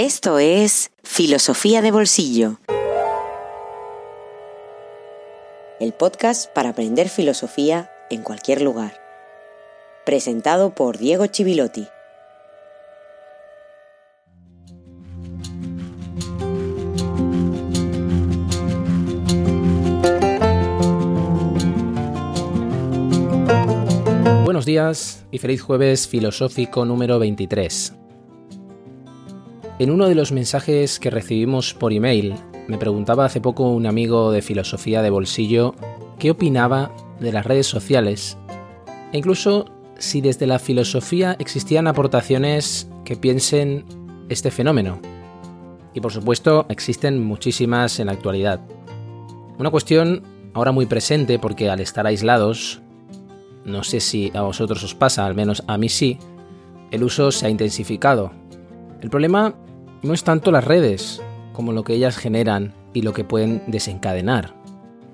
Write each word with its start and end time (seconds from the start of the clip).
Esto 0.00 0.38
es 0.38 0.92
Filosofía 1.02 1.82
de 1.82 1.90
Bolsillo. 1.90 2.60
El 5.80 5.92
podcast 5.92 6.48
para 6.52 6.68
aprender 6.68 7.08
filosofía 7.08 7.90
en 8.08 8.22
cualquier 8.22 8.62
lugar. 8.62 8.96
Presentado 10.06 10.72
por 10.72 10.98
Diego 10.98 11.26
Chivilotti. 11.26 11.88
Buenos 24.44 24.64
días 24.64 25.24
y 25.32 25.38
feliz 25.38 25.60
jueves 25.60 26.06
filosófico 26.06 26.84
número 26.84 27.18
23. 27.18 27.94
En 29.78 29.92
uno 29.92 30.08
de 30.08 30.16
los 30.16 30.32
mensajes 30.32 30.98
que 30.98 31.08
recibimos 31.08 31.72
por 31.72 31.92
email, 31.92 32.34
me 32.66 32.78
preguntaba 32.78 33.24
hace 33.24 33.40
poco 33.40 33.70
un 33.70 33.86
amigo 33.86 34.32
de 34.32 34.42
filosofía 34.42 35.02
de 35.02 35.10
bolsillo 35.10 35.76
qué 36.18 36.32
opinaba 36.32 36.90
de 37.20 37.30
las 37.30 37.46
redes 37.46 37.68
sociales 37.68 38.36
e 39.12 39.18
incluso 39.18 39.66
si 39.96 40.20
desde 40.20 40.48
la 40.48 40.58
filosofía 40.58 41.36
existían 41.38 41.86
aportaciones 41.86 42.90
que 43.04 43.14
piensen 43.14 43.84
este 44.28 44.50
fenómeno. 44.50 45.00
Y 45.94 46.00
por 46.00 46.12
supuesto 46.12 46.66
existen 46.68 47.22
muchísimas 47.22 48.00
en 48.00 48.06
la 48.06 48.12
actualidad. 48.12 48.60
Una 49.58 49.70
cuestión 49.70 50.24
ahora 50.54 50.72
muy 50.72 50.86
presente 50.86 51.38
porque 51.38 51.70
al 51.70 51.78
estar 51.78 52.04
aislados, 52.04 52.80
no 53.64 53.84
sé 53.84 54.00
si 54.00 54.32
a 54.34 54.40
vosotros 54.42 54.82
os 54.82 54.96
pasa, 54.96 55.24
al 55.24 55.36
menos 55.36 55.62
a 55.68 55.78
mí 55.78 55.88
sí, 55.88 56.18
el 56.90 57.04
uso 57.04 57.30
se 57.30 57.46
ha 57.46 57.50
intensificado. 57.50 58.32
El 59.00 59.10
problema 59.10 59.54
no 60.02 60.14
es 60.14 60.24
tanto 60.24 60.50
las 60.50 60.64
redes 60.64 61.22
como 61.52 61.72
lo 61.72 61.84
que 61.84 61.94
ellas 61.94 62.16
generan 62.16 62.74
y 62.92 63.02
lo 63.02 63.12
que 63.12 63.24
pueden 63.24 63.62
desencadenar. 63.66 64.54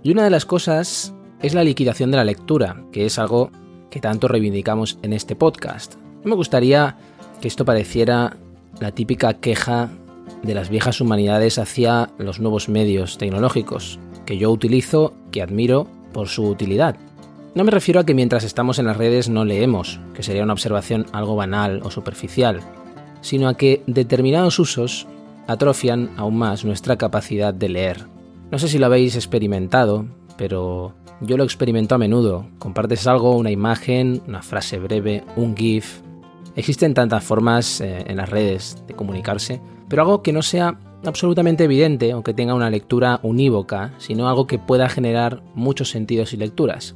Y 0.03 0.13
una 0.13 0.25
de 0.25 0.31
las 0.31 0.45
cosas 0.45 1.15
es 1.41 1.55
la 1.55 1.65
liquidación 1.65 2.11
de 2.11 2.19
la 2.19 2.25
lectura, 2.25 2.85
que 2.93 3.07
es 3.07 3.19
algo 3.19 3.51
que 3.91 4.01
tanto 4.01 4.29
reivindicamos 4.29 4.99
en 5.03 5.13
este 5.13 5.37
podcast. 5.37 5.95
me 6.25 6.35
gustaría 6.35 6.97
que 7.41 7.49
esto 7.49 7.65
pareciera 7.65 8.37
la 8.81 8.93
típica 8.93 9.35
queja 9.35 9.91
de 10.43 10.55
las 10.55 10.69
viejas 10.69 11.01
humanidades 11.01 11.59
hacia 11.59 12.11
los 12.19 12.41
nuevos 12.41 12.69
medios 12.69 13.19
tecnológicos, 13.19 13.99
que 14.27 14.39
yo 14.39 14.51
utilizo, 14.51 15.15
que 15.31 15.43
admiro 15.43 15.87
por 16.13 16.29
su 16.29 16.45
utilidad. 16.47 16.97
No 17.55 17.65
me 17.65 17.71
refiero 17.71 18.01
a 18.01 18.05
que 18.05 18.15
mientras 18.15 18.45
estamos 18.45 18.79
en 18.79 18.87
las 18.87 18.97
redes 18.97 19.29
no 19.29 19.45
leemos, 19.45 20.01
que 20.13 20.23
sería 20.23 20.43
una 20.43 20.55
observación 20.55 21.07
algo 21.13 21.37
banal 21.37 21.81
o 21.85 21.91
superficial, 21.91 22.61
sino 23.25 23.49
a 23.49 23.55
que 23.55 23.83
determinados 23.87 24.59
usos 24.59 25.07
atrofian 25.47 26.11
aún 26.19 26.37
más 26.37 26.63
nuestra 26.67 26.99
capacidad 26.99 27.55
de 27.55 27.71
leer. 27.71 28.07
No 28.51 28.59
sé 28.59 28.69
si 28.69 28.79
lo 28.79 28.85
habéis 28.85 29.17
experimentado, 29.17 30.05
pero 30.37 30.93
yo 31.23 31.39
lo 31.39 31.45
experimento 31.45 31.95
a 31.95 31.99
menudo. 31.99 32.47
Compartes 32.59 33.07
algo, 33.07 33.35
una 33.35 33.51
imagen, 33.51 34.21
una 34.29 34.43
frase 34.43 34.79
breve, 34.79 35.25
un 35.37 35.57
GIF. 35.57 36.03
Existen 36.55 36.93
tantas 36.93 37.25
formas 37.25 37.81
eh, 37.81 38.05
en 38.07 38.19
las 38.19 38.29
redes 38.29 38.85
de 38.87 38.95
comunicarse, 38.95 39.59
pero 39.89 40.03
algo 40.03 40.23
que 40.23 40.35
no 40.35 40.43
sea 40.43 40.79
absolutamente 41.07 41.65
evidente 41.65 42.13
o 42.13 42.23
que 42.23 42.35
tenga 42.35 42.53
una 42.53 42.69
lectura 42.69 43.21
unívoca, 43.23 43.95
sino 43.97 44.29
algo 44.29 44.47
que 44.47 44.59
pueda 44.59 44.91
generar 44.91 45.43
muchos 45.55 45.89
sentidos 45.89 46.35
y 46.35 46.37
lecturas. 46.37 46.95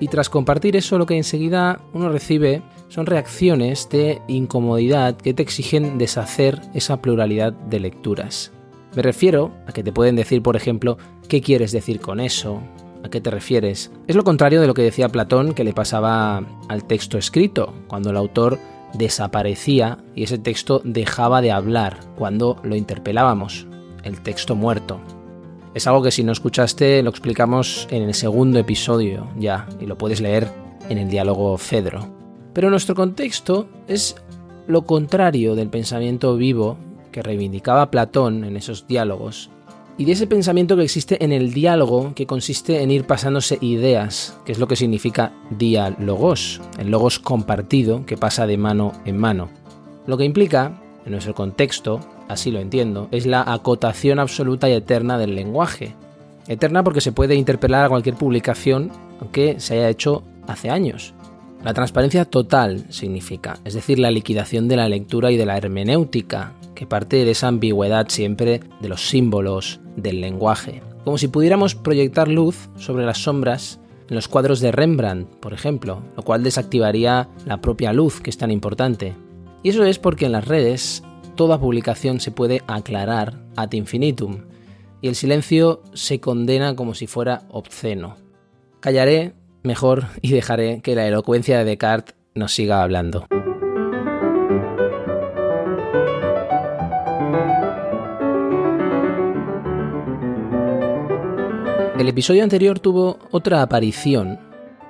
Y 0.00 0.08
tras 0.08 0.28
compartir 0.28 0.76
eso, 0.76 0.98
lo 0.98 1.06
que 1.06 1.16
enseguida 1.16 1.80
uno 1.94 2.10
recibe 2.10 2.62
son 2.92 3.06
reacciones 3.06 3.88
de 3.88 4.20
incomodidad 4.28 5.16
que 5.16 5.32
te 5.32 5.42
exigen 5.42 5.96
deshacer 5.96 6.60
esa 6.74 7.00
pluralidad 7.00 7.54
de 7.54 7.80
lecturas. 7.80 8.52
Me 8.94 9.00
refiero 9.00 9.50
a 9.66 9.72
que 9.72 9.82
te 9.82 9.92
pueden 9.92 10.14
decir, 10.14 10.42
por 10.42 10.56
ejemplo, 10.56 10.98
¿qué 11.26 11.40
quieres 11.40 11.72
decir 11.72 12.00
con 12.00 12.20
eso? 12.20 12.60
¿A 13.02 13.08
qué 13.08 13.22
te 13.22 13.30
refieres? 13.30 13.90
Es 14.08 14.14
lo 14.14 14.24
contrario 14.24 14.60
de 14.60 14.66
lo 14.66 14.74
que 14.74 14.82
decía 14.82 15.08
Platón 15.08 15.54
que 15.54 15.64
le 15.64 15.72
pasaba 15.72 16.44
al 16.68 16.84
texto 16.84 17.16
escrito, 17.16 17.72
cuando 17.86 18.10
el 18.10 18.16
autor 18.18 18.58
desaparecía 18.92 19.96
y 20.14 20.24
ese 20.24 20.36
texto 20.36 20.82
dejaba 20.84 21.40
de 21.40 21.50
hablar 21.50 21.98
cuando 22.16 22.60
lo 22.62 22.76
interpelábamos, 22.76 23.66
el 24.04 24.20
texto 24.20 24.54
muerto. 24.54 25.00
Es 25.72 25.86
algo 25.86 26.02
que 26.02 26.10
si 26.10 26.24
no 26.24 26.32
escuchaste 26.32 27.02
lo 27.02 27.08
explicamos 27.08 27.88
en 27.90 28.02
el 28.02 28.12
segundo 28.12 28.58
episodio 28.58 29.30
ya 29.38 29.66
y 29.80 29.86
lo 29.86 29.96
puedes 29.96 30.20
leer 30.20 30.52
en 30.90 30.98
el 30.98 31.08
diálogo 31.08 31.56
Fedro. 31.56 32.21
Pero 32.52 32.70
nuestro 32.70 32.94
contexto 32.94 33.68
es 33.88 34.16
lo 34.66 34.82
contrario 34.82 35.54
del 35.54 35.68
pensamiento 35.68 36.36
vivo 36.36 36.76
que 37.10 37.22
reivindicaba 37.22 37.90
Platón 37.90 38.44
en 38.44 38.56
esos 38.56 38.86
diálogos 38.86 39.50
y 39.98 40.04
de 40.06 40.12
ese 40.12 40.26
pensamiento 40.26 40.76
que 40.76 40.84
existe 40.84 41.22
en 41.22 41.32
el 41.32 41.52
diálogo 41.52 42.14
que 42.14 42.26
consiste 42.26 42.82
en 42.82 42.90
ir 42.90 43.04
pasándose 43.04 43.58
ideas, 43.60 44.38
que 44.44 44.52
es 44.52 44.58
lo 44.58 44.66
que 44.66 44.76
significa 44.76 45.32
diálogos, 45.50 46.60
el 46.78 46.90
logos 46.90 47.18
compartido 47.18 48.06
que 48.06 48.16
pasa 48.16 48.46
de 48.46 48.56
mano 48.56 48.92
en 49.04 49.18
mano. 49.18 49.50
Lo 50.06 50.16
que 50.16 50.24
implica, 50.24 50.80
en 51.04 51.12
nuestro 51.12 51.34
contexto, 51.34 52.00
así 52.28 52.50
lo 52.50 52.60
entiendo, 52.60 53.08
es 53.10 53.26
la 53.26 53.42
acotación 53.46 54.18
absoluta 54.18 54.68
y 54.68 54.72
eterna 54.72 55.18
del 55.18 55.34
lenguaje. 55.34 55.94
Eterna 56.48 56.82
porque 56.82 57.00
se 57.00 57.12
puede 57.12 57.34
interpelar 57.34 57.84
a 57.84 57.88
cualquier 57.88 58.16
publicación 58.16 58.90
aunque 59.20 59.60
se 59.60 59.74
haya 59.74 59.88
hecho 59.88 60.24
hace 60.48 60.70
años. 60.70 61.14
La 61.64 61.74
transparencia 61.74 62.24
total 62.24 62.86
significa, 62.88 63.60
es 63.64 63.74
decir, 63.74 64.00
la 64.00 64.10
liquidación 64.10 64.66
de 64.66 64.76
la 64.76 64.88
lectura 64.88 65.30
y 65.30 65.36
de 65.36 65.46
la 65.46 65.56
hermenéutica, 65.56 66.54
que 66.74 66.86
parte 66.88 67.24
de 67.24 67.30
esa 67.30 67.46
ambigüedad 67.46 68.08
siempre 68.08 68.60
de 68.80 68.88
los 68.88 69.08
símbolos, 69.08 69.78
del 69.96 70.20
lenguaje. 70.20 70.82
Como 71.04 71.18
si 71.18 71.28
pudiéramos 71.28 71.76
proyectar 71.76 72.26
luz 72.26 72.68
sobre 72.76 73.06
las 73.06 73.18
sombras 73.18 73.78
en 74.08 74.16
los 74.16 74.26
cuadros 74.26 74.58
de 74.58 74.72
Rembrandt, 74.72 75.28
por 75.36 75.52
ejemplo, 75.52 76.02
lo 76.16 76.24
cual 76.24 76.42
desactivaría 76.42 77.28
la 77.46 77.60
propia 77.60 77.92
luz 77.92 78.20
que 78.20 78.30
es 78.30 78.38
tan 78.38 78.50
importante. 78.50 79.14
Y 79.62 79.68
eso 79.68 79.84
es 79.84 80.00
porque 80.00 80.26
en 80.26 80.32
las 80.32 80.48
redes 80.48 81.04
toda 81.36 81.60
publicación 81.60 82.18
se 82.18 82.32
puede 82.32 82.62
aclarar 82.66 83.40
ad 83.54 83.70
infinitum, 83.72 84.38
y 85.00 85.08
el 85.08 85.14
silencio 85.14 85.82
se 85.94 86.18
condena 86.18 86.74
como 86.74 86.94
si 86.94 87.06
fuera 87.06 87.42
obsceno. 87.50 88.16
Callaré 88.80 89.34
mejor 89.62 90.06
y 90.20 90.32
dejaré 90.32 90.80
que 90.82 90.94
la 90.94 91.06
elocuencia 91.06 91.58
de 91.58 91.64
Descartes 91.64 92.14
nos 92.34 92.52
siga 92.52 92.82
hablando. 92.82 93.26
El 101.98 102.08
episodio 102.08 102.42
anterior 102.42 102.80
tuvo 102.80 103.18
otra 103.30 103.62
aparición, 103.62 104.40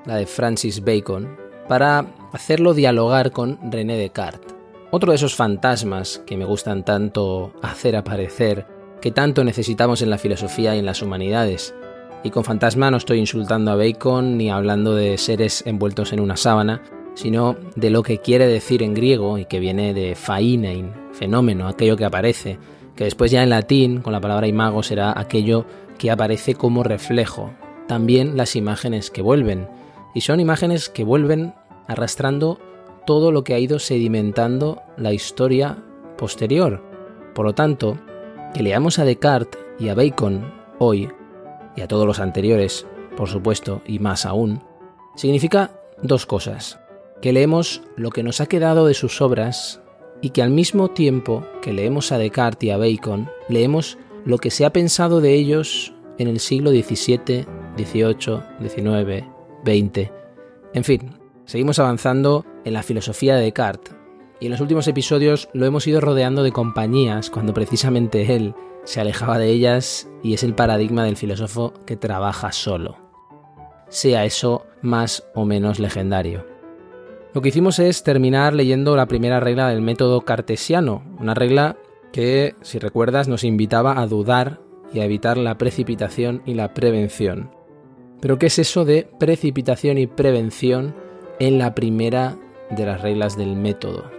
la 0.06 0.16
de 0.16 0.24
Francis 0.24 0.82
Bacon, 0.82 1.36
para 1.68 2.06
hacerlo 2.32 2.72
dialogar 2.72 3.32
con 3.32 3.58
René 3.70 3.98
Descartes. 3.98 4.54
Otro 4.90 5.12
de 5.12 5.16
esos 5.16 5.34
fantasmas 5.34 6.22
que 6.26 6.36
me 6.36 6.44
gustan 6.44 6.84
tanto 6.84 7.52
hacer 7.60 7.96
aparecer, 7.96 8.66
que 9.00 9.10
tanto 9.10 9.44
necesitamos 9.44 10.00
en 10.00 10.10
la 10.10 10.18
filosofía 10.18 10.74
y 10.74 10.78
en 10.78 10.86
las 10.86 11.02
humanidades. 11.02 11.74
Y 12.24 12.30
con 12.30 12.44
fantasma 12.44 12.90
no 12.90 12.96
estoy 12.96 13.18
insultando 13.18 13.70
a 13.70 13.76
Bacon 13.76 14.36
ni 14.36 14.50
hablando 14.50 14.94
de 14.94 15.18
seres 15.18 15.64
envueltos 15.66 16.12
en 16.12 16.20
una 16.20 16.36
sábana, 16.36 16.82
sino 17.14 17.56
de 17.74 17.90
lo 17.90 18.02
que 18.02 18.18
quiere 18.18 18.46
decir 18.46 18.82
en 18.82 18.94
griego 18.94 19.38
y 19.38 19.44
que 19.44 19.60
viene 19.60 19.92
de 19.92 20.14
fainein, 20.14 20.92
fenómeno, 21.12 21.68
aquello 21.68 21.96
que 21.96 22.04
aparece, 22.04 22.58
que 22.94 23.04
después 23.04 23.30
ya 23.30 23.42
en 23.42 23.50
latín, 23.50 24.00
con 24.00 24.12
la 24.12 24.20
palabra 24.20 24.46
imago, 24.46 24.82
será 24.82 25.18
aquello 25.18 25.66
que 25.98 26.10
aparece 26.10 26.54
como 26.54 26.82
reflejo. 26.82 27.52
También 27.88 28.36
las 28.36 28.56
imágenes 28.56 29.10
que 29.10 29.22
vuelven. 29.22 29.68
Y 30.14 30.20
son 30.20 30.40
imágenes 30.40 30.88
que 30.88 31.04
vuelven 31.04 31.54
arrastrando 31.88 32.60
todo 33.06 33.32
lo 33.32 33.44
que 33.44 33.54
ha 33.54 33.58
ido 33.58 33.78
sedimentando 33.78 34.82
la 34.96 35.12
historia 35.12 35.78
posterior. 36.16 36.82
Por 37.34 37.46
lo 37.46 37.54
tanto, 37.54 37.98
que 38.54 38.62
leamos 38.62 38.98
a 38.98 39.04
Descartes 39.04 39.60
y 39.78 39.88
a 39.88 39.94
Bacon 39.94 40.52
hoy, 40.78 41.08
y 41.76 41.80
a 41.80 41.88
todos 41.88 42.06
los 42.06 42.20
anteriores, 42.20 42.86
por 43.16 43.28
supuesto, 43.28 43.82
y 43.86 43.98
más 43.98 44.26
aún, 44.26 44.62
significa 45.16 45.72
dos 46.02 46.26
cosas. 46.26 46.78
Que 47.20 47.32
leemos 47.32 47.82
lo 47.96 48.10
que 48.10 48.22
nos 48.22 48.40
ha 48.40 48.46
quedado 48.46 48.86
de 48.86 48.94
sus 48.94 49.20
obras 49.20 49.80
y 50.20 50.30
que 50.30 50.42
al 50.42 50.50
mismo 50.50 50.88
tiempo 50.88 51.44
que 51.60 51.72
leemos 51.72 52.12
a 52.12 52.18
Descartes 52.18 52.68
y 52.68 52.70
a 52.70 52.76
Bacon, 52.76 53.28
leemos 53.48 53.98
lo 54.24 54.38
que 54.38 54.50
se 54.50 54.64
ha 54.64 54.72
pensado 54.72 55.20
de 55.20 55.34
ellos 55.34 55.92
en 56.18 56.28
el 56.28 56.40
siglo 56.40 56.70
XVII, 56.70 57.46
XVIII, 57.76 58.40
XIX, 58.60 59.24
XX. 59.64 60.10
En 60.74 60.84
fin, 60.84 61.10
seguimos 61.44 61.78
avanzando 61.78 62.46
en 62.64 62.74
la 62.74 62.82
filosofía 62.82 63.36
de 63.36 63.42
Descartes. 63.42 63.94
Y 64.40 64.46
en 64.46 64.52
los 64.52 64.60
últimos 64.60 64.88
episodios 64.88 65.48
lo 65.52 65.66
hemos 65.66 65.86
ido 65.86 66.00
rodeando 66.00 66.42
de 66.42 66.52
compañías 66.52 67.30
cuando 67.30 67.54
precisamente 67.54 68.34
él 68.34 68.54
se 68.84 69.00
alejaba 69.00 69.38
de 69.38 69.48
ellas 69.48 70.08
y 70.22 70.34
es 70.34 70.42
el 70.42 70.54
paradigma 70.54 71.04
del 71.04 71.16
filósofo 71.16 71.72
que 71.86 71.96
trabaja 71.96 72.52
solo. 72.52 72.96
Sea 73.88 74.24
eso 74.24 74.66
más 74.80 75.24
o 75.34 75.44
menos 75.44 75.78
legendario. 75.78 76.46
Lo 77.34 77.40
que 77.40 77.48
hicimos 77.48 77.78
es 77.78 78.02
terminar 78.02 78.52
leyendo 78.52 78.96
la 78.96 79.06
primera 79.06 79.40
regla 79.40 79.68
del 79.68 79.80
método 79.80 80.22
cartesiano, 80.22 81.02
una 81.18 81.34
regla 81.34 81.76
que, 82.12 82.54
si 82.60 82.78
recuerdas, 82.78 83.28
nos 83.28 83.44
invitaba 83.44 84.00
a 84.00 84.06
dudar 84.06 84.60
y 84.92 85.00
a 85.00 85.04
evitar 85.04 85.38
la 85.38 85.56
precipitación 85.56 86.42
y 86.44 86.54
la 86.54 86.74
prevención. 86.74 87.50
Pero 88.20 88.38
¿qué 88.38 88.46
es 88.46 88.58
eso 88.58 88.84
de 88.84 89.08
precipitación 89.18 89.98
y 89.98 90.06
prevención 90.06 90.94
en 91.38 91.58
la 91.58 91.74
primera 91.74 92.36
de 92.70 92.86
las 92.86 93.00
reglas 93.00 93.36
del 93.36 93.56
método? 93.56 94.10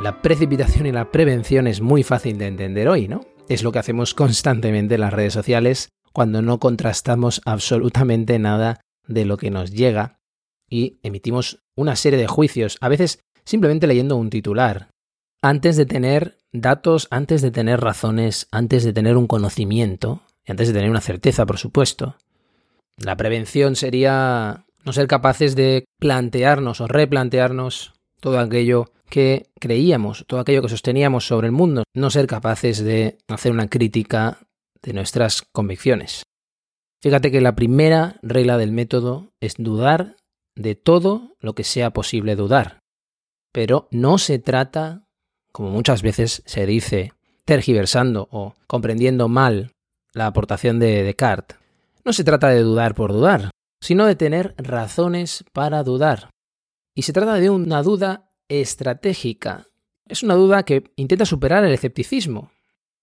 La 0.00 0.22
precipitación 0.22 0.86
y 0.86 0.92
la 0.92 1.10
prevención 1.10 1.66
es 1.66 1.80
muy 1.80 2.02
fácil 2.02 2.38
de 2.38 2.46
entender 2.46 2.88
hoy, 2.88 3.08
¿no? 3.08 3.22
Es 3.48 3.62
lo 3.62 3.72
que 3.72 3.78
hacemos 3.78 4.14
constantemente 4.14 4.96
en 4.96 5.00
las 5.00 5.12
redes 5.12 5.32
sociales 5.32 5.88
cuando 6.12 6.42
no 6.42 6.58
contrastamos 6.58 7.40
absolutamente 7.44 8.38
nada 8.38 8.80
de 9.06 9.24
lo 9.24 9.36
que 9.36 9.50
nos 9.50 9.70
llega 9.70 10.18
y 10.68 10.98
emitimos 11.02 11.62
una 11.76 11.94
serie 11.94 12.18
de 12.18 12.26
juicios, 12.26 12.76
a 12.80 12.88
veces 12.88 13.20
simplemente 13.44 13.86
leyendo 13.86 14.16
un 14.16 14.30
titular, 14.30 14.88
antes 15.42 15.76
de 15.76 15.86
tener 15.86 16.38
datos, 16.52 17.06
antes 17.10 17.42
de 17.42 17.50
tener 17.50 17.80
razones, 17.80 18.48
antes 18.50 18.82
de 18.82 18.92
tener 18.92 19.16
un 19.16 19.26
conocimiento, 19.28 20.22
y 20.44 20.50
antes 20.50 20.68
de 20.68 20.74
tener 20.74 20.90
una 20.90 21.00
certeza, 21.00 21.46
por 21.46 21.58
supuesto. 21.58 22.16
La 22.96 23.16
prevención 23.16 23.76
sería 23.76 24.64
no 24.84 24.92
ser 24.92 25.06
capaces 25.06 25.54
de 25.54 25.84
plantearnos 25.98 26.80
o 26.80 26.86
replantearnos 26.86 27.92
todo 28.20 28.38
aquello 28.38 28.90
que 29.08 29.50
creíamos, 29.58 30.24
todo 30.26 30.40
aquello 30.40 30.62
que 30.62 30.68
sosteníamos 30.68 31.26
sobre 31.26 31.46
el 31.46 31.52
mundo, 31.52 31.84
no 31.94 32.10
ser 32.10 32.26
capaces 32.26 32.82
de 32.82 33.18
hacer 33.28 33.52
una 33.52 33.68
crítica 33.68 34.38
de 34.82 34.92
nuestras 34.92 35.42
convicciones. 35.42 36.24
Fíjate 37.02 37.30
que 37.30 37.40
la 37.40 37.54
primera 37.54 38.18
regla 38.22 38.58
del 38.58 38.72
método 38.72 39.32
es 39.40 39.54
dudar 39.58 40.16
de 40.56 40.74
todo 40.74 41.36
lo 41.40 41.54
que 41.54 41.64
sea 41.64 41.90
posible 41.92 42.36
dudar. 42.36 42.80
Pero 43.52 43.88
no 43.90 44.18
se 44.18 44.38
trata, 44.38 45.06
como 45.52 45.70
muchas 45.70 46.02
veces 46.02 46.42
se 46.46 46.66
dice, 46.66 47.12
tergiversando 47.44 48.28
o 48.30 48.54
comprendiendo 48.66 49.28
mal 49.28 49.72
la 50.12 50.26
aportación 50.26 50.78
de 50.78 51.02
Descartes, 51.02 51.58
no 52.04 52.12
se 52.12 52.24
trata 52.24 52.48
de 52.48 52.62
dudar 52.62 52.94
por 52.94 53.12
dudar, 53.12 53.50
sino 53.80 54.06
de 54.06 54.16
tener 54.16 54.54
razones 54.58 55.44
para 55.52 55.82
dudar. 55.82 56.30
Y 56.94 57.02
se 57.02 57.12
trata 57.12 57.34
de 57.34 57.50
una 57.50 57.82
duda 57.82 58.25
estratégica. 58.48 59.66
Es 60.08 60.22
una 60.22 60.34
duda 60.34 60.62
que 60.64 60.92
intenta 60.96 61.26
superar 61.26 61.64
el 61.64 61.72
escepticismo. 61.72 62.50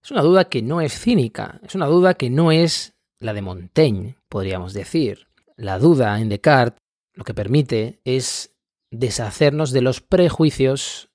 Es 0.03 0.11
una 0.11 0.21
duda 0.21 0.45
que 0.45 0.61
no 0.61 0.81
es 0.81 0.97
cínica. 0.97 1.59
Es 1.63 1.75
una 1.75 1.87
duda 1.87 2.13
que 2.13 2.29
no 2.29 2.51
es 2.51 2.93
la 3.19 3.33
de 3.33 3.41
Montaigne, 3.41 4.15
podríamos 4.29 4.73
decir. 4.73 5.27
La 5.55 5.79
duda 5.79 6.19
en 6.19 6.29
Descartes 6.29 6.79
lo 7.13 7.23
que 7.23 7.33
permite 7.33 7.99
es 8.05 8.55
deshacernos 8.91 9.71
de 9.71 9.81
los 9.81 10.01
prejuicios 10.01 11.09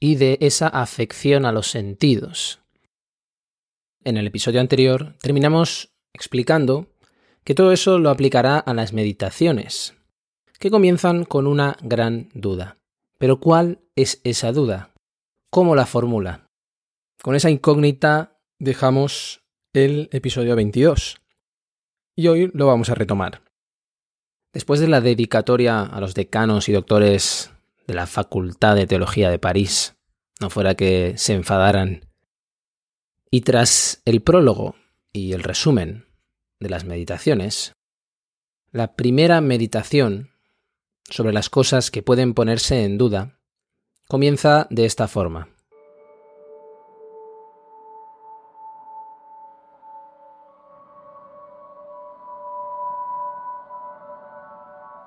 y 0.00 0.16
de 0.16 0.38
esa 0.40 0.68
afección 0.68 1.46
a 1.46 1.52
los 1.52 1.68
sentidos. 1.70 2.60
En 4.02 4.16
el 4.16 4.26
episodio 4.26 4.60
anterior 4.60 5.16
terminamos 5.20 5.94
explicando 6.12 6.88
que 7.44 7.54
todo 7.54 7.72
eso 7.72 7.98
lo 7.98 8.10
aplicará 8.10 8.58
a 8.58 8.74
las 8.74 8.92
meditaciones, 8.92 9.94
que 10.58 10.70
comienzan 10.70 11.24
con 11.24 11.46
una 11.46 11.76
gran 11.82 12.28
duda. 12.34 12.78
Pero 13.18 13.40
¿cuál 13.40 13.80
es 13.94 14.20
esa 14.24 14.52
duda? 14.52 14.92
¿Cómo 15.50 15.74
la 15.76 15.86
formula? 15.86 16.50
Con 17.22 17.34
esa 17.34 17.50
incógnita 17.50 18.40
dejamos 18.58 19.42
el 19.72 20.08
episodio 20.12 20.56
22. 20.56 21.20
Y 22.16 22.28
hoy 22.28 22.50
lo 22.52 22.66
vamos 22.66 22.90
a 22.90 22.94
retomar. 22.94 23.42
Después 24.52 24.80
de 24.80 24.88
la 24.88 25.00
dedicatoria 25.00 25.82
a 25.82 26.00
los 26.00 26.14
decanos 26.14 26.68
y 26.68 26.72
doctores 26.72 27.50
de 27.86 27.94
la 27.94 28.06
Facultad 28.06 28.76
de 28.76 28.86
Teología 28.86 29.30
de 29.30 29.38
París, 29.38 29.96
no 30.40 30.50
fuera 30.50 30.74
que 30.74 31.14
se 31.16 31.34
enfadaran, 31.34 32.06
y 33.30 33.40
tras 33.40 34.00
el 34.04 34.22
prólogo 34.22 34.76
y 35.12 35.32
el 35.32 35.42
resumen 35.42 36.06
de 36.60 36.70
las 36.70 36.84
meditaciones, 36.84 37.72
la 38.70 38.94
primera 38.94 39.40
meditación 39.40 40.30
sobre 41.08 41.32
las 41.32 41.50
cosas 41.50 41.90
que 41.90 42.02
pueden 42.02 42.34
ponerse 42.34 42.84
en 42.84 42.98
duda 42.98 43.38
comienza 44.08 44.66
de 44.70 44.84
esta 44.84 45.08
forma. 45.08 45.48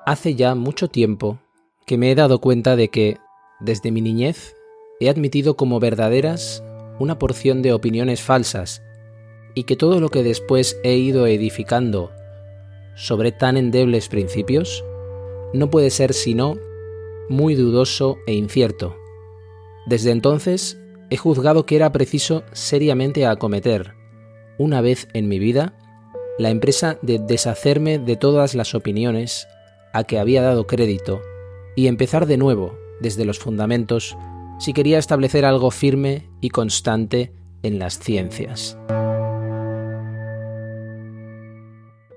Hace 0.05 0.35
ya 0.35 0.55
mucho 0.55 0.87
tiempo 0.87 1.39
que 1.85 1.97
me 1.97 2.11
he 2.11 2.15
dado 2.15 2.39
cuenta 2.39 2.75
de 2.77 2.89
que, 2.89 3.17
desde 3.59 3.91
mi 3.91 4.01
niñez, 4.01 4.55
he 5.01 5.09
admitido 5.09 5.57
como 5.57 5.79
verdaderas 5.79 6.63
una 6.99 7.19
porción 7.19 7.61
de 7.61 7.73
opiniones 7.73 8.21
falsas 8.21 8.81
y 9.53 9.63
que 9.63 9.75
todo 9.75 9.99
lo 9.99 10.09
que 10.09 10.23
después 10.23 10.79
he 10.83 10.95
ido 10.95 11.27
edificando 11.27 12.11
sobre 12.95 13.31
tan 13.31 13.57
endebles 13.57 14.07
principios 14.07 14.83
no 15.53 15.69
puede 15.69 15.89
ser 15.89 16.13
sino 16.13 16.57
muy 17.29 17.55
dudoso 17.55 18.17
e 18.27 18.33
incierto. 18.33 18.95
Desde 19.85 20.11
entonces 20.11 20.77
he 21.09 21.17
juzgado 21.17 21.65
que 21.65 21.75
era 21.75 21.91
preciso 21.91 22.43
seriamente 22.51 23.25
acometer, 23.25 23.93
una 24.57 24.81
vez 24.81 25.07
en 25.13 25.27
mi 25.27 25.39
vida, 25.39 25.77
la 26.37 26.49
empresa 26.49 26.99
de 27.01 27.19
deshacerme 27.19 27.99
de 27.99 28.15
todas 28.15 28.55
las 28.55 28.75
opiniones 28.75 29.47
a 29.93 30.03
que 30.03 30.19
había 30.19 30.41
dado 30.41 30.67
crédito 30.67 31.21
y 31.75 31.87
empezar 31.87 32.25
de 32.25 32.37
nuevo 32.37 32.77
desde 32.99 33.25
los 33.25 33.39
fundamentos 33.39 34.17
si 34.59 34.73
quería 34.73 34.97
establecer 34.97 35.45
algo 35.45 35.71
firme 35.71 36.29
y 36.41 36.49
constante 36.49 37.33
en 37.63 37.79
las 37.79 37.99
ciencias. 37.99 38.77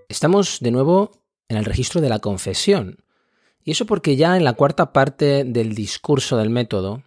Estamos 0.08 0.58
de 0.60 0.70
nuevo 0.70 1.12
en 1.48 1.56
el 1.56 1.64
registro 1.64 2.00
de 2.00 2.08
la 2.08 2.18
confesión, 2.18 2.98
y 3.64 3.72
eso 3.72 3.86
porque 3.86 4.16
ya 4.16 4.36
en 4.36 4.44
la 4.44 4.54
cuarta 4.54 4.92
parte 4.92 5.44
del 5.44 5.74
discurso 5.74 6.36
del 6.36 6.50
método, 6.50 7.02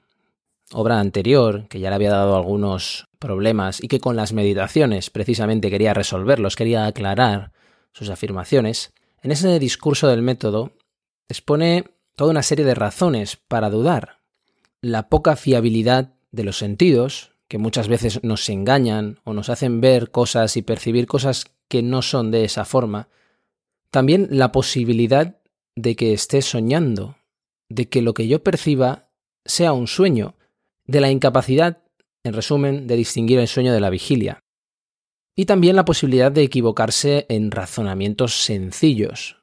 obra 0.71 0.99
anterior, 0.99 1.67
que 1.67 1.79
ya 1.79 1.89
le 1.89 1.95
había 1.95 2.11
dado 2.11 2.35
algunos 2.35 3.07
problemas 3.19 3.81
y 3.81 3.87
que 3.87 3.99
con 3.99 4.15
las 4.15 4.33
meditaciones 4.33 5.09
precisamente 5.09 5.69
quería 5.69 5.93
resolverlos, 5.93 6.55
quería 6.55 6.85
aclarar 6.85 7.51
sus 7.91 8.09
afirmaciones, 8.09 8.93
en 9.21 9.31
ese 9.31 9.57
discurso 9.59 10.07
del 10.07 10.21
método 10.21 10.73
expone 11.29 11.85
toda 12.15 12.31
una 12.31 12.43
serie 12.43 12.65
de 12.65 12.75
razones 12.75 13.37
para 13.37 13.69
dudar. 13.69 14.19
La 14.81 15.07
poca 15.07 15.35
fiabilidad 15.35 16.13
de 16.31 16.43
los 16.43 16.57
sentidos, 16.57 17.31
que 17.47 17.57
muchas 17.57 17.87
veces 17.87 18.21
nos 18.23 18.49
engañan 18.49 19.19
o 19.23 19.33
nos 19.33 19.49
hacen 19.49 19.79
ver 19.79 20.11
cosas 20.11 20.57
y 20.57 20.61
percibir 20.61 21.07
cosas 21.07 21.45
que 21.69 21.81
no 21.81 22.01
son 22.01 22.31
de 22.31 22.43
esa 22.43 22.65
forma. 22.65 23.07
También 23.91 24.27
la 24.29 24.51
posibilidad 24.51 25.37
de 25.75 25.95
que 25.95 26.13
esté 26.13 26.41
soñando, 26.41 27.17
de 27.69 27.89
que 27.89 28.01
lo 28.01 28.13
que 28.13 28.27
yo 28.27 28.43
perciba 28.43 29.09
sea 29.45 29.73
un 29.73 29.87
sueño, 29.87 30.35
de 30.85 31.01
la 31.01 31.11
incapacidad, 31.11 31.83
en 32.23 32.33
resumen, 32.33 32.87
de 32.87 32.95
distinguir 32.95 33.39
el 33.39 33.47
sueño 33.47 33.73
de 33.73 33.79
la 33.79 33.89
vigilia 33.89 34.43
y 35.35 35.45
también 35.45 35.75
la 35.75 35.85
posibilidad 35.85 36.31
de 36.31 36.43
equivocarse 36.43 37.25
en 37.29 37.51
razonamientos 37.51 38.43
sencillos, 38.43 39.41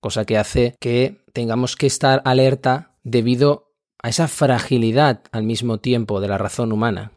cosa 0.00 0.24
que 0.24 0.38
hace 0.38 0.76
que 0.80 1.24
tengamos 1.32 1.76
que 1.76 1.86
estar 1.86 2.20
alerta 2.24 2.96
debido 3.04 3.74
a 4.02 4.08
esa 4.08 4.28
fragilidad 4.28 5.22
al 5.32 5.44
mismo 5.44 5.78
tiempo 5.78 6.20
de 6.20 6.28
la 6.28 6.38
razón 6.38 6.72
humana. 6.72 7.12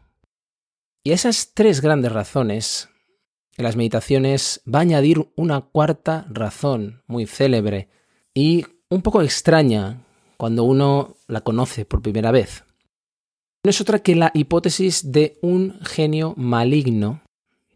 Y 1.02 1.12
esas 1.12 1.52
tres 1.54 1.80
grandes 1.80 2.12
razones, 2.12 2.88
en 3.56 3.64
las 3.64 3.76
meditaciones 3.76 4.62
va 4.72 4.78
a 4.78 4.82
añadir 4.82 5.30
una 5.36 5.62
cuarta 5.62 6.26
razón 6.30 7.02
muy 7.06 7.26
célebre 7.26 7.88
y 8.38 8.64
un 8.88 9.02
poco 9.02 9.20
extraña 9.20 9.98
cuando 10.36 10.62
uno 10.62 11.16
la 11.26 11.40
conoce 11.40 11.84
por 11.84 12.02
primera 12.02 12.30
vez. 12.30 12.62
No 13.64 13.70
es 13.70 13.80
otra 13.80 13.98
que 13.98 14.14
la 14.14 14.30
hipótesis 14.32 15.10
de 15.10 15.40
un 15.42 15.80
genio 15.80 16.34
maligno 16.36 17.20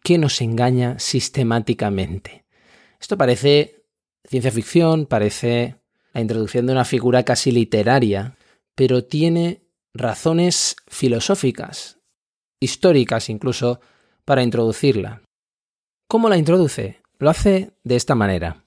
que 0.04 0.19
nos 0.19 0.40
engaña 0.40 1.00
sistemáticamente. 1.00 2.45
Esto 3.00 3.19
parece 3.19 3.87
ciencia 4.25 4.52
ficción, 4.52 5.07
parece 5.07 5.81
la 6.14 6.21
introducción 6.21 6.66
de 6.66 6.75
una 6.75 6.85
figura 6.85 7.25
casi 7.25 7.50
literaria, 7.50 8.37
pero 8.76 9.02
tiene 9.02 9.64
razones 9.92 10.76
filosóficas, 10.87 11.99
históricas 12.61 13.28
incluso, 13.28 13.81
para 14.25 14.45
introducirla. 14.45 15.23
¿Cómo 16.07 16.28
la 16.28 16.37
introduce? 16.37 17.02
Lo 17.19 17.31
hace 17.31 17.73
de 17.83 17.97
esta 17.97 18.14
manera. 18.14 18.62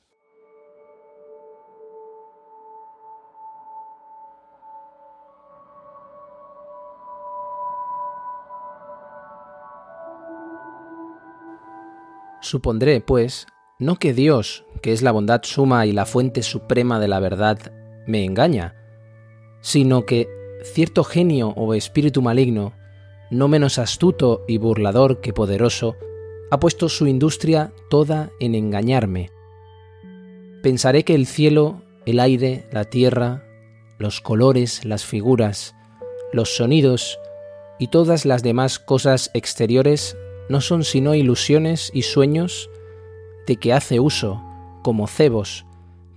Supondré, 12.45 13.01
pues, 13.01 13.47
no 13.79 13.95
que 13.95 14.13
Dios, 14.13 14.65
que 14.83 14.93
es 14.93 15.01
la 15.01 15.11
bondad 15.11 15.41
suma 15.41 15.87
y 15.87 15.93
la 15.93 16.05
fuente 16.05 16.43
suprema 16.43 16.99
de 16.99 17.07
la 17.07 17.19
verdad, 17.19 17.73
me 18.05 18.23
engaña, 18.23 18.75
sino 19.61 20.05
que 20.05 20.27
cierto 20.63 21.03
genio 21.03 21.49
o 21.55 21.73
espíritu 21.73 22.21
maligno 22.21 22.73
no 23.31 23.47
menos 23.47 23.79
astuto 23.79 24.45
y 24.47 24.59
burlador 24.59 25.21
que 25.21 25.33
poderoso, 25.33 25.95
ha 26.51 26.59
puesto 26.59 26.87
su 26.87 27.07
industria 27.07 27.73
toda 27.89 28.29
en 28.39 28.53
engañarme. 28.53 29.31
Pensaré 30.61 31.03
que 31.03 31.15
el 31.15 31.25
cielo, 31.25 31.81
el 32.05 32.19
aire, 32.19 32.67
la 32.71 32.83
tierra, 32.83 33.43
los 33.97 34.21
colores, 34.21 34.85
las 34.85 35.03
figuras, 35.03 35.73
los 36.31 36.55
sonidos 36.55 37.17
y 37.79 37.87
todas 37.87 38.23
las 38.23 38.43
demás 38.43 38.77
cosas 38.77 39.31
exteriores 39.33 40.15
no 40.49 40.61
son 40.61 40.83
sino 40.83 41.15
ilusiones 41.15 41.91
y 41.93 42.03
sueños 42.03 42.69
de 43.47 43.57
que 43.57 43.73
hace 43.73 43.99
uso, 43.99 44.43
como 44.83 45.07
cebos, 45.07 45.65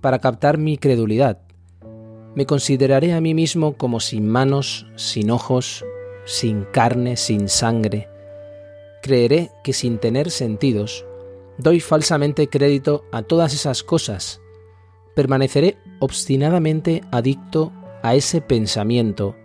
para 0.01 0.19
captar 0.19 0.57
mi 0.57 0.77
credulidad. 0.77 1.41
Me 2.35 2.45
consideraré 2.45 3.13
a 3.13 3.21
mí 3.21 3.33
mismo 3.33 3.75
como 3.75 3.99
sin 3.99 4.27
manos, 4.27 4.87
sin 4.95 5.31
ojos, 5.31 5.83
sin 6.25 6.63
carne, 6.65 7.17
sin 7.17 7.49
sangre. 7.49 8.07
Creeré 9.01 9.49
que 9.63 9.73
sin 9.73 9.97
tener 9.97 10.29
sentidos, 10.29 11.05
doy 11.57 11.79
falsamente 11.79 12.47
crédito 12.47 13.05
a 13.11 13.23
todas 13.23 13.53
esas 13.53 13.83
cosas. 13.83 14.41
Permaneceré 15.15 15.77
obstinadamente 15.99 17.01
adicto 17.11 17.73
a 18.03 18.15
ese 18.15 18.41
pensamiento, 18.41 19.35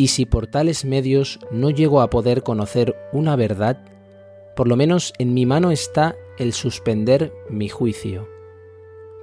y 0.00 0.06
si 0.06 0.24
por 0.24 0.46
tales 0.46 0.86
medios 0.86 1.38
no 1.50 1.68
llego 1.68 2.00
a 2.00 2.08
poder 2.08 2.42
conocer 2.42 2.96
una 3.12 3.36
verdad, 3.36 3.84
por 4.56 4.66
lo 4.66 4.74
menos 4.74 5.12
en 5.18 5.34
mi 5.34 5.44
mano 5.44 5.70
está 5.70 6.16
el 6.38 6.54
suspender 6.54 7.34
mi 7.50 7.68
juicio. 7.68 8.26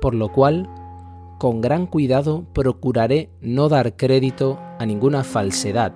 Por 0.02 0.14
lo 0.14 0.32
cual, 0.32 0.70
con 1.40 1.62
gran 1.62 1.88
cuidado 1.88 2.46
procuraré 2.54 3.32
no 3.42 3.70
dar 3.70 3.96
crédito 3.96 4.60
a 4.78 4.86
ninguna 4.86 5.24
falsedad, 5.24 5.96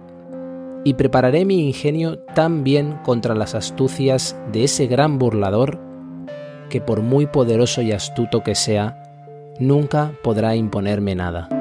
y 0.83 0.95
prepararé 0.95 1.45
mi 1.45 1.67
ingenio 1.67 2.17
tan 2.33 2.63
bien 2.63 2.97
contra 3.03 3.35
las 3.35 3.53
astucias 3.53 4.35
de 4.51 4.63
ese 4.63 4.87
gran 4.87 5.19
burlador, 5.19 5.79
que 6.71 6.81
por 6.81 7.03
muy 7.03 7.27
poderoso 7.27 7.83
y 7.83 7.91
astuto 7.91 8.41
que 8.41 8.55
sea, 8.55 8.97
nunca 9.59 10.13
podrá 10.23 10.55
imponerme 10.55 11.13
nada. 11.13 11.60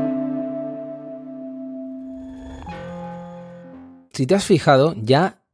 Si 4.21 4.27
te 4.27 4.35
has 4.35 4.45
fijado, 4.45 4.95
ya 4.99 5.47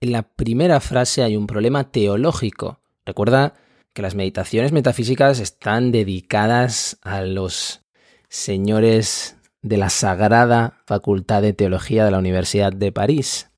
en 0.00 0.12
la 0.12 0.22
primera 0.22 0.78
frase 0.78 1.24
hay 1.24 1.36
un 1.36 1.48
problema 1.48 1.90
teológico. 1.90 2.78
Recuerda 3.04 3.54
que 3.92 4.02
las 4.02 4.14
meditaciones 4.14 4.70
metafísicas 4.70 5.40
están 5.40 5.90
dedicadas 5.90 6.96
a 7.02 7.22
los 7.22 7.82
señores 8.28 9.36
de 9.62 9.78
la 9.78 9.90
Sagrada 9.90 10.80
Facultad 10.86 11.42
de 11.42 11.54
Teología 11.54 12.04
de 12.04 12.12
la 12.12 12.20
Universidad 12.20 12.72
de 12.72 12.92
París. 12.92 13.50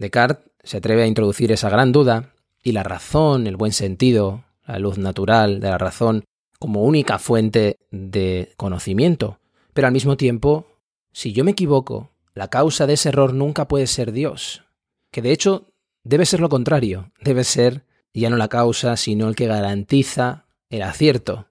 Descartes 0.00 0.50
se 0.64 0.78
atreve 0.78 1.04
a 1.04 1.06
introducir 1.06 1.52
esa 1.52 1.70
gran 1.70 1.92
duda 1.92 2.34
y 2.64 2.72
la 2.72 2.82
razón, 2.82 3.46
el 3.46 3.54
buen 3.56 3.70
sentido, 3.70 4.42
la 4.66 4.80
luz 4.80 4.98
natural 4.98 5.60
de 5.60 5.70
la 5.70 5.78
razón 5.78 6.24
como 6.58 6.82
única 6.82 7.20
fuente 7.20 7.78
de 7.92 8.54
conocimiento. 8.56 9.38
Pero 9.72 9.86
al 9.86 9.92
mismo 9.92 10.16
tiempo, 10.16 10.66
si 11.12 11.32
yo 11.32 11.44
me 11.44 11.52
equivoco, 11.52 12.10
la 12.34 12.48
causa 12.48 12.86
de 12.86 12.94
ese 12.94 13.10
error 13.10 13.32
nunca 13.32 13.68
puede 13.68 13.86
ser 13.86 14.12
Dios, 14.12 14.64
que 15.10 15.22
de 15.22 15.32
hecho 15.32 15.72
debe 16.02 16.26
ser 16.26 16.40
lo 16.40 16.48
contrario, 16.48 17.12
debe 17.20 17.44
ser 17.44 17.84
ya 18.14 18.30
no 18.30 18.36
la 18.36 18.48
causa, 18.48 18.96
sino 18.96 19.28
el 19.28 19.34
que 19.34 19.46
garantiza 19.46 20.46
el 20.70 20.82
acierto 20.82 21.48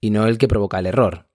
y 0.00 0.10
no 0.10 0.26
el 0.26 0.38
que 0.38 0.48
provoca 0.48 0.78
el 0.78 0.86
error. 0.86 1.26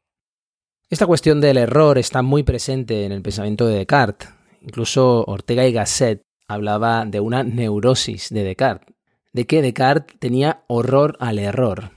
Esta 0.89 1.07
cuestión 1.07 1.41
del 1.41 1.57
error 1.57 1.97
está 1.97 2.21
muy 2.21 2.43
presente 2.43 3.05
en 3.05 3.11
el 3.11 3.21
pensamiento 3.21 3.67
de 3.67 3.77
Descartes. 3.77 4.29
Incluso 4.61 5.23
Ortega 5.25 5.65
y 5.67 5.73
Gasset 5.73 6.21
hablaba 6.47 7.05
de 7.05 7.19
una 7.19 7.43
neurosis 7.43 8.29
de 8.29 8.43
Descartes, 8.43 8.95
de 9.31 9.45
que 9.45 9.61
Descartes 9.61 10.17
tenía 10.19 10.63
horror 10.67 11.17
al 11.19 11.39
error. 11.39 11.91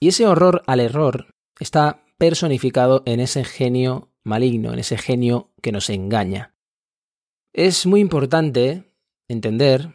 Y 0.00 0.08
ese 0.08 0.26
horror 0.26 0.62
al 0.66 0.80
error 0.80 1.26
está 1.58 2.04
personificado 2.18 3.02
en 3.06 3.20
ese 3.20 3.44
genio 3.44 4.09
maligno, 4.24 4.72
en 4.72 4.78
ese 4.78 4.98
genio 4.98 5.50
que 5.62 5.72
nos 5.72 5.90
engaña. 5.90 6.54
Es 7.52 7.86
muy 7.86 8.00
importante 8.00 8.84
entender 9.28 9.92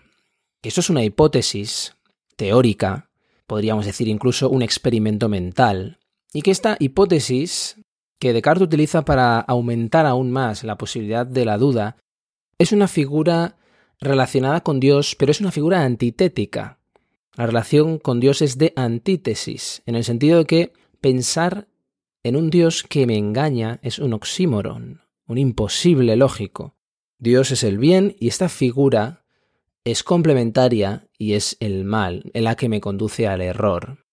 que 0.61 0.69
esto 0.69 0.81
es 0.81 0.89
una 0.89 1.03
hipótesis 1.03 1.95
teórica, 2.35 3.09
podríamos 3.47 3.85
decir 3.85 4.07
incluso 4.07 4.49
un 4.49 4.61
experimento 4.61 5.29
mental, 5.29 5.99
y 6.33 6.41
que 6.41 6.51
esta 6.51 6.75
hipótesis 6.79 7.77
que 8.19 8.33
Descartes 8.33 8.63
utiliza 8.63 9.05
para 9.05 9.39
aumentar 9.39 10.05
aún 10.05 10.31
más 10.31 10.63
la 10.63 10.77
posibilidad 10.77 11.25
de 11.25 11.45
la 11.45 11.57
duda, 11.57 11.97
es 12.57 12.71
una 12.71 12.87
figura 12.87 13.57
relacionada 13.99 14.61
con 14.61 14.79
Dios, 14.79 15.15
pero 15.15 15.31
es 15.31 15.41
una 15.41 15.51
figura 15.51 15.83
antitética. 15.83 16.79
La 17.35 17.45
relación 17.45 17.99
con 17.99 18.19
Dios 18.19 18.41
es 18.41 18.57
de 18.57 18.73
antítesis, 18.75 19.81
en 19.85 19.95
el 19.95 20.03
sentido 20.03 20.39
de 20.39 20.45
que 20.45 20.73
pensar 21.01 21.67
en 22.25 22.35
un 22.35 22.49
Dios 22.49 22.81
que 22.81 23.05
me 23.05 23.19
engaña 23.19 23.79
es 23.83 23.99
un 23.99 24.11
oxímoron, 24.11 25.01
un 25.27 25.37
imposible 25.37 26.15
lógico. 26.15 26.75
Dios 27.19 27.51
es 27.51 27.63
el 27.63 27.77
bien 27.77 28.15
y 28.19 28.29
esta 28.29 28.49
figura 28.49 29.23
es 29.83 30.01
complementaria 30.01 31.07
y 31.19 31.33
es 31.33 31.55
el 31.59 31.85
mal, 31.85 32.31
en 32.33 32.45
la 32.45 32.55
que 32.55 32.67
me 32.67 32.81
conduce 32.81 33.27
al 33.27 33.41
error. 33.41 34.07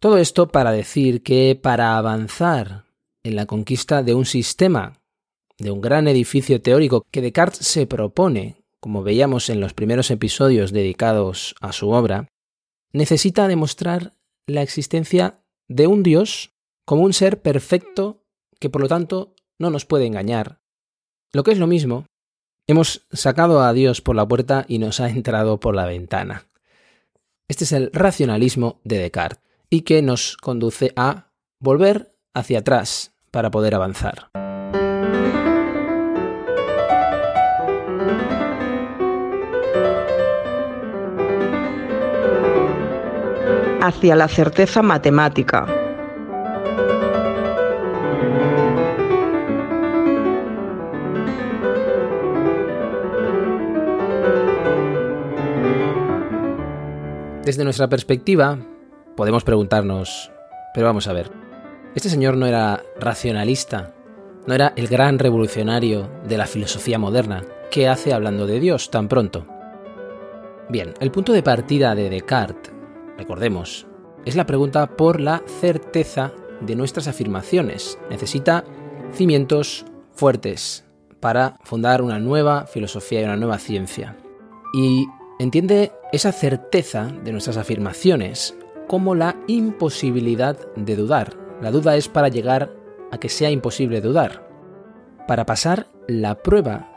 Todo 0.00 0.16
esto 0.16 0.48
para 0.48 0.72
decir 0.72 1.22
que 1.22 1.54
para 1.54 1.98
avanzar 1.98 2.86
en 3.22 3.36
la 3.36 3.44
conquista 3.44 4.02
de 4.02 4.14
un 4.14 4.24
sistema, 4.24 5.02
de 5.58 5.70
un 5.70 5.82
gran 5.82 6.08
edificio 6.08 6.62
teórico 6.62 7.04
que 7.10 7.20
Descartes 7.20 7.66
se 7.66 7.86
propone, 7.86 8.64
como 8.80 9.02
veíamos 9.02 9.50
en 9.50 9.60
los 9.60 9.74
primeros 9.74 10.10
episodios 10.10 10.72
dedicados 10.72 11.54
a 11.60 11.72
su 11.72 11.90
obra, 11.90 12.30
necesita 12.94 13.48
demostrar 13.48 14.14
la 14.46 14.62
existencia 14.62 15.42
de 15.68 15.86
un 15.86 16.02
Dios 16.02 16.54
como 16.88 17.02
un 17.02 17.12
ser 17.12 17.42
perfecto 17.42 18.24
que 18.58 18.70
por 18.70 18.80
lo 18.80 18.88
tanto 18.88 19.34
no 19.58 19.68
nos 19.68 19.84
puede 19.84 20.06
engañar. 20.06 20.62
Lo 21.34 21.42
que 21.42 21.50
es 21.50 21.58
lo 21.58 21.66
mismo, 21.66 22.06
hemos 22.66 23.06
sacado 23.12 23.60
a 23.60 23.74
Dios 23.74 24.00
por 24.00 24.16
la 24.16 24.26
puerta 24.26 24.64
y 24.68 24.78
nos 24.78 24.98
ha 24.98 25.10
entrado 25.10 25.60
por 25.60 25.74
la 25.74 25.84
ventana. 25.84 26.46
Este 27.46 27.64
es 27.64 27.72
el 27.72 27.90
racionalismo 27.92 28.80
de 28.84 28.96
Descartes 28.96 29.44
y 29.68 29.82
que 29.82 30.00
nos 30.00 30.38
conduce 30.38 30.94
a 30.96 31.26
volver 31.60 32.14
hacia 32.32 32.60
atrás 32.60 33.12
para 33.30 33.50
poder 33.50 33.74
avanzar. 33.74 34.30
Hacia 43.82 44.16
la 44.16 44.28
certeza 44.28 44.80
matemática. 44.80 45.77
Desde 57.48 57.64
nuestra 57.64 57.88
perspectiva, 57.88 58.58
podemos 59.16 59.42
preguntarnos, 59.42 60.30
pero 60.74 60.86
vamos 60.86 61.08
a 61.08 61.14
ver, 61.14 61.30
este 61.94 62.10
señor 62.10 62.36
no 62.36 62.46
era 62.46 62.82
racionalista, 63.00 63.94
no 64.46 64.54
era 64.54 64.74
el 64.76 64.86
gran 64.86 65.18
revolucionario 65.18 66.10
de 66.28 66.36
la 66.36 66.46
filosofía 66.46 66.98
moderna. 66.98 67.42
¿Qué 67.70 67.88
hace 67.88 68.12
hablando 68.12 68.46
de 68.46 68.60
Dios 68.60 68.90
tan 68.90 69.08
pronto? 69.08 69.46
Bien, 70.68 70.92
el 71.00 71.10
punto 71.10 71.32
de 71.32 71.42
partida 71.42 71.94
de 71.94 72.10
Descartes, 72.10 72.70
recordemos, 73.16 73.86
es 74.26 74.36
la 74.36 74.44
pregunta 74.44 74.86
por 74.86 75.18
la 75.18 75.42
certeza 75.46 76.32
de 76.60 76.76
nuestras 76.76 77.08
afirmaciones. 77.08 77.98
Necesita 78.10 78.64
cimientos 79.12 79.84
fuertes 80.12 80.84
para 81.20 81.58
fundar 81.62 82.02
una 82.02 82.18
nueva 82.18 82.66
filosofía 82.66 83.20
y 83.20 83.24
una 83.24 83.36
nueva 83.36 83.58
ciencia. 83.58 84.16
Y 84.74 85.06
entiende 85.38 85.92
esa 86.12 86.32
certeza 86.32 87.06
de 87.24 87.32
nuestras 87.32 87.56
afirmaciones 87.56 88.56
como 88.86 89.14
la 89.14 89.36
imposibilidad 89.46 90.56
de 90.74 90.96
dudar, 90.96 91.34
la 91.60 91.70
duda 91.70 91.96
es 91.96 92.08
para 92.08 92.28
llegar 92.28 92.72
a 93.10 93.18
que 93.18 93.28
sea 93.28 93.50
imposible 93.50 94.00
dudar. 94.00 94.48
Para 95.26 95.44
pasar 95.44 95.86
la 96.06 96.36
prueba 96.36 96.88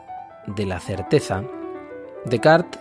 de 0.46 0.66
la 0.66 0.80
certeza, 0.80 1.44
Descartes 2.24 2.80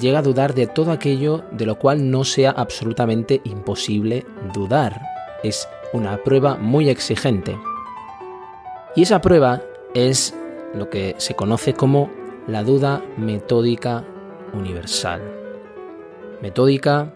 llega 0.00 0.20
a 0.20 0.22
dudar 0.22 0.54
de 0.54 0.66
todo 0.66 0.90
aquello 0.90 1.44
de 1.52 1.66
lo 1.66 1.78
cual 1.78 2.10
no 2.10 2.24
sea 2.24 2.50
absolutamente 2.50 3.40
imposible 3.44 4.24
dudar. 4.54 5.00
Es 5.42 5.68
una 5.94 6.22
prueba 6.24 6.56
muy 6.56 6.88
exigente. 6.88 7.56
Y 8.96 9.02
esa 9.02 9.20
prueba 9.20 9.62
es 9.94 10.34
lo 10.74 10.90
que 10.90 11.14
se 11.18 11.34
conoce 11.34 11.72
como 11.72 12.10
la 12.48 12.64
duda 12.64 13.02
metódica 13.16 14.04
universal. 14.52 15.22
Metódica 16.42 17.14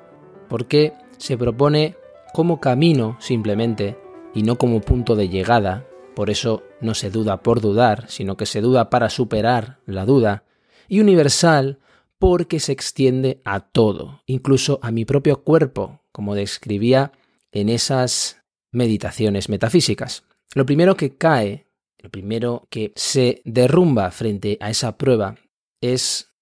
porque 0.48 0.92
se 1.18 1.36
propone 1.36 1.96
como 2.32 2.60
camino 2.60 3.16
simplemente 3.18 3.98
y 4.32 4.42
no 4.42 4.56
como 4.56 4.80
punto 4.80 5.16
de 5.16 5.28
llegada, 5.28 5.84
por 6.14 6.30
eso 6.30 6.62
no 6.80 6.94
se 6.94 7.10
duda 7.10 7.42
por 7.42 7.60
dudar, 7.60 8.04
sino 8.08 8.36
que 8.36 8.46
se 8.46 8.60
duda 8.60 8.90
para 8.90 9.10
superar 9.10 9.78
la 9.86 10.04
duda, 10.04 10.44
y 10.86 11.00
universal 11.00 11.78
porque 12.18 12.60
se 12.60 12.72
extiende 12.72 13.40
a 13.44 13.60
todo, 13.60 14.22
incluso 14.26 14.78
a 14.82 14.92
mi 14.92 15.04
propio 15.04 15.42
cuerpo, 15.42 16.00
como 16.12 16.36
describía 16.36 17.12
en 17.50 17.68
esas 17.68 18.37
meditaciones 18.72 19.48
metafísicas. 19.48 20.24
Lo 20.54 20.66
primero 20.66 20.96
que 20.96 21.16
cae, 21.16 21.66
lo 21.98 22.10
primero 22.10 22.66
que 22.70 22.92
se 22.96 23.42
derrumba 23.44 24.10
frente 24.10 24.58
a 24.60 24.70
esa 24.70 24.96
prueba 24.96 25.36
es 25.80 26.32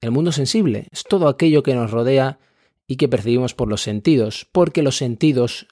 el 0.00 0.10
mundo 0.10 0.32
sensible, 0.32 0.88
es 0.92 1.04
todo 1.04 1.28
aquello 1.28 1.62
que 1.62 1.74
nos 1.74 1.90
rodea 1.90 2.38
y 2.86 2.96
que 2.96 3.08
percibimos 3.08 3.54
por 3.54 3.68
los 3.68 3.82
sentidos, 3.82 4.46
porque 4.52 4.82
los 4.82 4.96
sentidos 4.96 5.68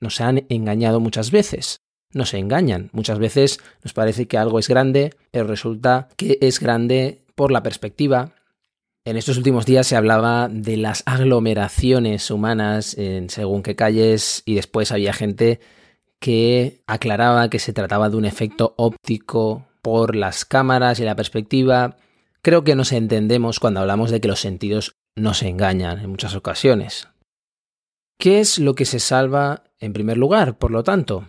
nos 0.00 0.20
han 0.20 0.46
engañado 0.48 1.00
muchas 1.00 1.30
veces. 1.30 1.80
Nos 2.12 2.34
engañan. 2.34 2.90
Muchas 2.92 3.18
veces 3.18 3.58
nos 3.82 3.94
parece 3.94 4.28
que 4.28 4.36
algo 4.36 4.58
es 4.58 4.68
grande, 4.68 5.14
pero 5.30 5.46
resulta 5.46 6.08
que 6.16 6.38
es 6.42 6.60
grande 6.60 7.24
por 7.34 7.50
la 7.50 7.62
perspectiva. 7.62 8.34
En 9.04 9.16
estos 9.16 9.36
últimos 9.36 9.66
días 9.66 9.88
se 9.88 9.96
hablaba 9.96 10.48
de 10.48 10.76
las 10.76 11.02
aglomeraciones 11.06 12.30
humanas 12.30 12.96
en 12.96 13.30
según 13.30 13.64
qué 13.64 13.74
calles 13.74 14.44
y 14.46 14.54
después 14.54 14.92
había 14.92 15.12
gente 15.12 15.58
que 16.20 16.84
aclaraba 16.86 17.50
que 17.50 17.58
se 17.58 17.72
trataba 17.72 18.10
de 18.10 18.16
un 18.16 18.24
efecto 18.24 18.74
óptico 18.78 19.66
por 19.82 20.14
las 20.14 20.44
cámaras 20.44 21.00
y 21.00 21.04
la 21.04 21.16
perspectiva. 21.16 21.96
Creo 22.42 22.62
que 22.62 22.76
nos 22.76 22.92
entendemos 22.92 23.58
cuando 23.58 23.80
hablamos 23.80 24.12
de 24.12 24.20
que 24.20 24.28
los 24.28 24.38
sentidos 24.38 24.94
nos 25.16 25.42
engañan 25.42 25.98
en 25.98 26.08
muchas 26.08 26.36
ocasiones. 26.36 27.08
¿Qué 28.20 28.38
es 28.38 28.60
lo 28.60 28.76
que 28.76 28.84
se 28.84 29.00
salva 29.00 29.64
en 29.80 29.92
primer 29.92 30.16
lugar, 30.16 30.58
por 30.58 30.70
lo 30.70 30.84
tanto? 30.84 31.28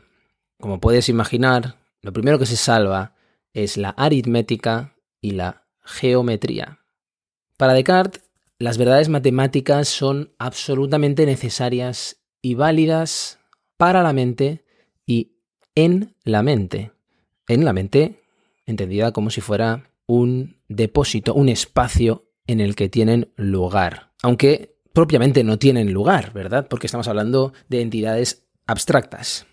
Como 0.60 0.80
puedes 0.80 1.10
imaginar, 1.10 1.80
lo 2.04 2.14
primero 2.14 2.38
que 2.38 2.46
se 2.46 2.56
salva 2.56 3.16
es 3.52 3.78
la 3.78 3.90
aritmética 3.90 4.96
y 5.22 5.32
la 5.32 5.66
geometría. 5.82 6.83
Para 7.58 7.74
Descartes, 7.74 8.24
las 8.60 8.78
verdades 8.78 9.10
matemáticas 9.10 9.88
son 9.88 10.34
absolutamente 10.38 11.26
necesarias 11.26 12.24
y 12.42 12.56
válidas 12.56 13.40
para 13.78 14.04
la 14.04 14.14
mente 14.14 14.64
y 15.06 15.34
en 15.76 16.16
la 16.24 16.44
mente. 16.44 16.92
En 17.48 17.66
la 17.66 17.74
mente, 17.74 18.22
entendida 18.66 19.12
como 19.12 19.30
si 19.30 19.42
fuera 19.42 19.90
un 20.08 20.58
depósito, 20.68 21.34
un 21.34 21.50
espacio 21.50 22.30
en 22.48 22.60
el 22.60 22.76
que 22.76 22.90
tienen 22.90 23.32
lugar. 23.36 24.12
Aunque 24.22 24.76
propiamente 24.94 25.44
no 25.44 25.60
tienen 25.60 25.92
lugar, 25.92 26.34
¿verdad? 26.34 26.68
Porque 26.70 26.88
estamos 26.88 27.08
hablando 27.08 27.54
de 27.68 27.82
entidades 27.82 28.46
abstractas. 28.66 29.46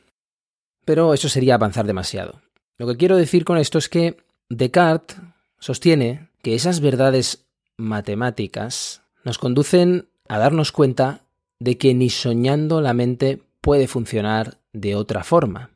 Pero 0.84 1.14
eso 1.14 1.28
sería 1.28 1.54
avanzar 1.54 1.86
demasiado. 1.86 2.42
Lo 2.78 2.86
que 2.86 2.96
quiero 2.96 3.16
decir 3.16 3.44
con 3.44 3.58
esto 3.58 3.78
es 3.78 3.88
que 3.88 4.16
Descartes 4.48 5.16
sostiene 5.58 6.30
que 6.42 6.54
esas 6.54 6.80
verdades 6.80 7.49
matemáticas 7.80 9.02
nos 9.24 9.38
conducen 9.38 10.08
a 10.28 10.38
darnos 10.38 10.72
cuenta 10.72 11.26
de 11.58 11.76
que 11.76 11.94
ni 11.94 12.10
soñando 12.10 12.80
la 12.80 12.94
mente 12.94 13.42
puede 13.60 13.88
funcionar 13.88 14.60
de 14.72 14.94
otra 14.94 15.24
forma. 15.24 15.70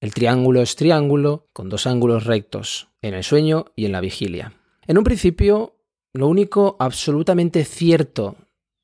El 0.00 0.14
triángulo 0.14 0.62
es 0.62 0.74
triángulo 0.74 1.48
con 1.52 1.68
dos 1.68 1.86
ángulos 1.86 2.24
rectos, 2.24 2.88
en 3.02 3.14
el 3.14 3.22
sueño 3.22 3.66
y 3.76 3.84
en 3.84 3.92
la 3.92 4.00
vigilia. 4.00 4.54
En 4.86 4.98
un 4.98 5.04
principio, 5.04 5.76
lo 6.12 6.26
único 6.26 6.76
absolutamente 6.80 7.64
cierto 7.64 8.36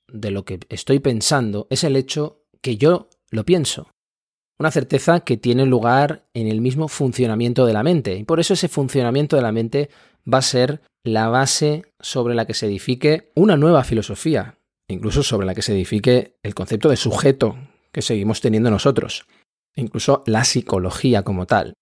de 0.06 0.30
lo 0.30 0.44
que 0.44 0.60
estoy 0.68 1.00
pensando 1.00 1.66
es 1.70 1.82
el 1.84 1.96
hecho 1.96 2.44
que 2.60 2.76
yo 2.76 3.08
lo 3.30 3.44
pienso. 3.44 3.88
Una 4.58 4.70
certeza 4.70 5.20
que 5.20 5.36
tiene 5.36 5.66
lugar 5.66 6.28
en 6.34 6.48
el 6.48 6.60
mismo 6.60 6.88
funcionamiento 6.88 7.66
de 7.66 7.72
la 7.72 7.82
mente. 7.82 8.16
Y 8.16 8.24
por 8.24 8.40
eso 8.40 8.54
ese 8.54 8.68
funcionamiento 8.68 9.36
de 9.36 9.42
la 9.42 9.52
mente 9.52 9.90
va 10.32 10.38
a 10.38 10.42
ser 10.42 10.82
la 11.12 11.28
base 11.28 11.84
sobre 12.00 12.34
la 12.34 12.46
que 12.46 12.54
se 12.54 12.66
edifique 12.66 13.32
una 13.34 13.56
nueva 13.56 13.84
filosofía, 13.84 14.58
incluso 14.88 15.22
sobre 15.22 15.46
la 15.46 15.54
que 15.54 15.62
se 15.62 15.72
edifique 15.72 16.38
el 16.42 16.54
concepto 16.54 16.88
de 16.88 16.96
sujeto 16.96 17.56
que 17.92 18.02
seguimos 18.02 18.40
teniendo 18.40 18.70
nosotros, 18.70 19.26
incluso 19.74 20.22
la 20.26 20.44
psicología 20.44 21.22
como 21.22 21.46
tal. 21.46 21.74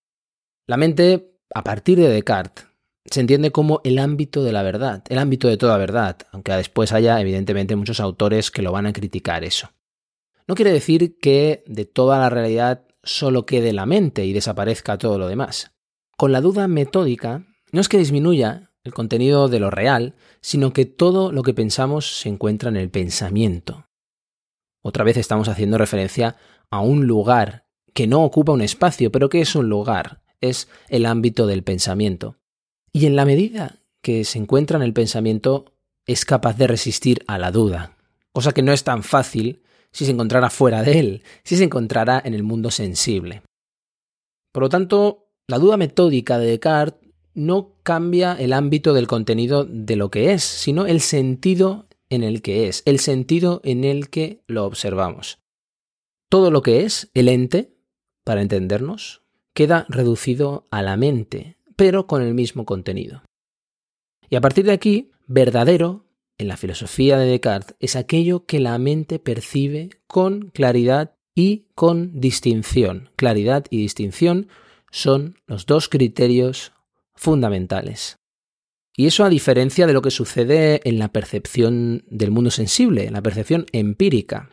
La 0.67 0.77
mente, 0.77 1.39
a 1.55 1.63
partir 1.63 1.99
de 1.99 2.09
Descartes, 2.09 2.67
se 3.11 3.21
entiende 3.21 3.53
como 3.53 3.81
el 3.85 3.99
ámbito 3.99 4.43
de 4.43 4.53
la 4.53 4.63
verdad, 4.63 5.05
el 5.09 5.19
ámbito 5.19 5.49
de 5.49 5.57
toda 5.57 5.79
verdad, 5.79 6.19
aunque 6.33 6.53
después 6.53 6.93
haya 6.93 7.21
evidentemente 7.21 7.77
muchos 7.77 8.01
autores 8.01 8.51
que 8.51 8.63
lo 8.63 8.73
van 8.73 8.87
a 8.87 8.93
criticar 8.93 9.45
eso. 9.45 9.71
No 10.49 10.55
quiere 10.55 10.73
decir 10.73 11.19
que 11.19 11.63
de 11.67 11.85
toda 11.85 12.19
la 12.19 12.31
realidad 12.31 12.85
solo 13.03 13.47
quede 13.47 13.73
la 13.73 13.87
mente 13.87 14.25
y 14.25 14.33
desaparezca 14.33 14.99
todo 14.99 15.19
lo 15.19 15.29
demás. 15.29 15.73
Con 16.17 16.33
la 16.33 16.41
duda 16.41 16.67
metódica, 16.67 17.47
no 17.73 17.81
es 17.81 17.89
que 17.89 17.99
disminuya 17.99 18.71
el 18.87 18.95
contenido 18.95 19.49
de 19.49 19.61
lo 19.61 19.71
real, 19.71 20.15
sino 20.41 20.73
que 20.73 20.87
todo 20.87 21.33
lo 21.33 21.43
que 21.43 21.55
pensamos 21.55 22.19
se 22.21 22.29
encuentra 22.29 22.69
en 22.69 22.77
el 22.77 22.91
pensamiento. 22.91 23.87
Otra 24.83 25.05
vez 25.05 25.17
estamos 25.17 25.49
haciendo 25.49 25.79
referencia 25.79 26.37
a 26.71 26.81
un 26.81 27.07
lugar 27.07 27.67
que 27.93 28.07
no 28.07 28.25
ocupa 28.25 28.53
un 28.53 28.63
espacio, 28.63 29.11
pero 29.11 29.29
que 29.29 29.41
es 29.41 29.55
un 29.55 29.69
lugar, 29.69 30.23
es 30.41 30.69
el 30.89 31.07
ámbito 31.07 31.47
del 31.47 31.63
pensamiento. 31.63 32.37
Y 32.93 33.07
en 33.07 33.17
la 33.17 33.25
medida 33.25 33.81
que 34.03 34.25
se 34.25 34.39
encuentra 34.39 34.77
en 34.77 34.83
el 34.83 34.93
pensamiento, 34.93 35.73
es 36.07 36.25
capaz 36.25 36.57
de 36.57 36.69
resistir 36.69 37.25
a 37.27 37.39
la 37.39 37.51
duda, 37.51 37.97
cosa 38.33 38.53
que 38.53 38.63
no 38.63 38.73
es 38.73 38.85
tan 38.85 39.03
fácil 39.03 39.63
si 39.91 40.05
se 40.05 40.13
encontrara 40.13 40.51
fuera 40.51 40.83
de 40.83 40.99
él, 41.01 41.23
si 41.43 41.57
se 41.57 41.65
encontrara 41.65 42.23
en 42.25 42.35
el 42.35 42.43
mundo 42.43 42.71
sensible. 42.71 43.43
Por 44.53 44.63
lo 44.63 44.69
tanto, 44.69 45.31
la 45.49 45.59
duda 45.59 45.77
metódica 45.77 46.39
de 46.39 46.47
Descartes 46.47 47.06
no 47.37 47.77
cambia 47.83 48.33
el 48.33 48.53
ámbito 48.53 48.95
del 48.95 49.07
contenido 49.07 49.65
de 49.65 49.95
lo 49.95 50.11
que 50.11 50.33
es, 50.33 50.43
sino 50.43 50.87
el 50.87 51.01
sentido 51.01 51.87
en 52.09 52.25
el 52.25 52.43
que 52.43 52.67
es, 52.67 52.83
el 52.87 52.99
sentido 52.99 53.61
en 53.63 53.85
el 53.85 54.09
que 54.11 54.43
lo 54.47 54.65
observamos. 54.65 55.39
Todo 56.29 56.51
lo 56.51 56.63
que 56.63 56.85
es, 56.85 57.11
el 57.15 57.29
ente, 57.29 57.77
para 58.25 58.43
entendernos, 58.43 59.23
queda 59.55 59.87
reducido 59.89 60.67
a 60.71 60.83
la 60.83 60.97
mente, 60.97 61.59
pero 61.77 62.07
con 62.07 62.23
el 62.23 62.35
mismo 62.35 62.65
contenido. 62.65 63.23
Y 64.29 64.37
a 64.37 64.41
partir 64.41 64.65
de 64.65 64.73
aquí, 64.73 65.13
verdadero, 65.27 66.07
en 66.39 66.49
la 66.49 66.57
filosofía 66.57 67.19
de 67.19 67.27
Descartes, 67.27 67.77
es 67.81 67.97
aquello 67.97 68.47
que 68.47 68.61
la 68.61 68.77
mente 68.79 69.19
percibe 69.19 69.91
con 70.07 70.51
claridad 70.51 71.15
y 71.35 71.67
con 71.75 72.19
distinción. 72.19 73.11
Claridad 73.17 73.67
y 73.71 73.79
distinción 73.79 74.49
son 74.91 75.39
los 75.47 75.67
dos 75.67 75.89
criterios 75.89 76.73
fundamentales. 77.17 78.19
Y 78.97 79.07
eso 79.07 79.25
a 79.25 79.29
diferencia 79.29 79.87
de 79.87 79.93
lo 79.93 80.01
que 80.01 80.11
sucede 80.11 80.81
en 80.89 80.99
la 80.99 81.09
percepción 81.09 82.05
del 82.09 82.31
mundo 82.31 82.51
sensible, 82.51 83.07
en 83.07 83.13
la 83.13 83.23
percepción 83.23 83.67
empírica. 83.73 84.51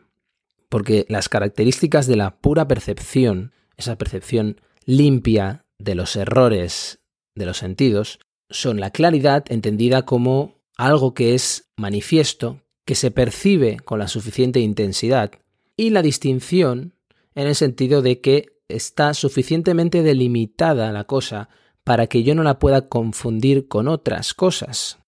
Porque 0.68 1.06
las 1.08 1.30
características 1.30 2.08
de 2.08 2.18
la 2.18 2.38
pura 2.38 2.68
percepción, 2.68 3.54
esa 3.78 3.98
percepción 3.98 4.60
limpia 4.86 5.66
de 5.80 5.96
los 5.96 6.16
errores 6.16 7.00
de 7.36 7.46
los 7.46 7.58
sentidos 7.58 8.20
son 8.50 8.80
la 8.80 8.92
claridad 8.92 9.46
entendida 9.50 10.04
como 10.04 10.62
algo 10.78 11.14
que 11.14 11.34
es 11.36 11.70
manifiesto, 11.78 12.62
que 12.86 12.96
se 12.96 13.12
percibe 13.12 13.78
con 13.78 14.00
la 14.00 14.08
suficiente 14.08 14.60
intensidad, 14.60 15.32
y 15.78 15.92
la 15.92 16.02
distinción 16.02 16.96
en 17.34 17.48
el 17.48 17.56
sentido 17.56 18.02
de 18.02 18.20
que 18.20 18.48
está 18.68 19.14
suficientemente 19.14 20.04
delimitada 20.04 20.92
la 20.92 21.06
cosa 21.06 21.50
para 21.84 22.08
que 22.08 22.24
yo 22.24 22.36
no 22.36 22.44
la 22.44 22.60
pueda 22.60 22.88
confundir 22.88 23.68
con 23.68 23.88
otras 23.88 24.34
cosas. 24.34 25.00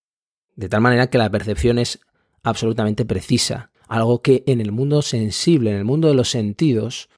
De 0.56 0.70
tal 0.70 0.82
manera 0.82 1.10
que 1.10 1.18
la 1.18 1.30
percepción 1.30 1.80
es 1.80 2.00
absolutamente 2.44 3.06
precisa, 3.06 3.72
algo 3.88 4.22
que 4.22 4.44
en 4.48 4.62
el 4.62 4.72
mundo 4.72 5.02
sensible, 5.02 5.72
en 5.72 5.78
el 5.78 5.86
mundo 5.86 6.08
de 6.08 6.14
los 6.14 6.30
sentidos, 6.30 7.10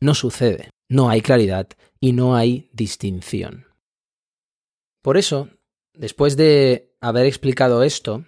no 0.00 0.14
sucede. 0.14 0.70
No 0.88 1.08
hay 1.08 1.22
claridad 1.22 1.68
y 2.00 2.12
no 2.12 2.36
hay 2.36 2.68
distinción. 2.72 3.66
Por 5.02 5.16
eso, 5.16 5.48
después 5.94 6.36
de 6.36 6.94
haber 7.00 7.26
explicado 7.26 7.82
esto, 7.82 8.24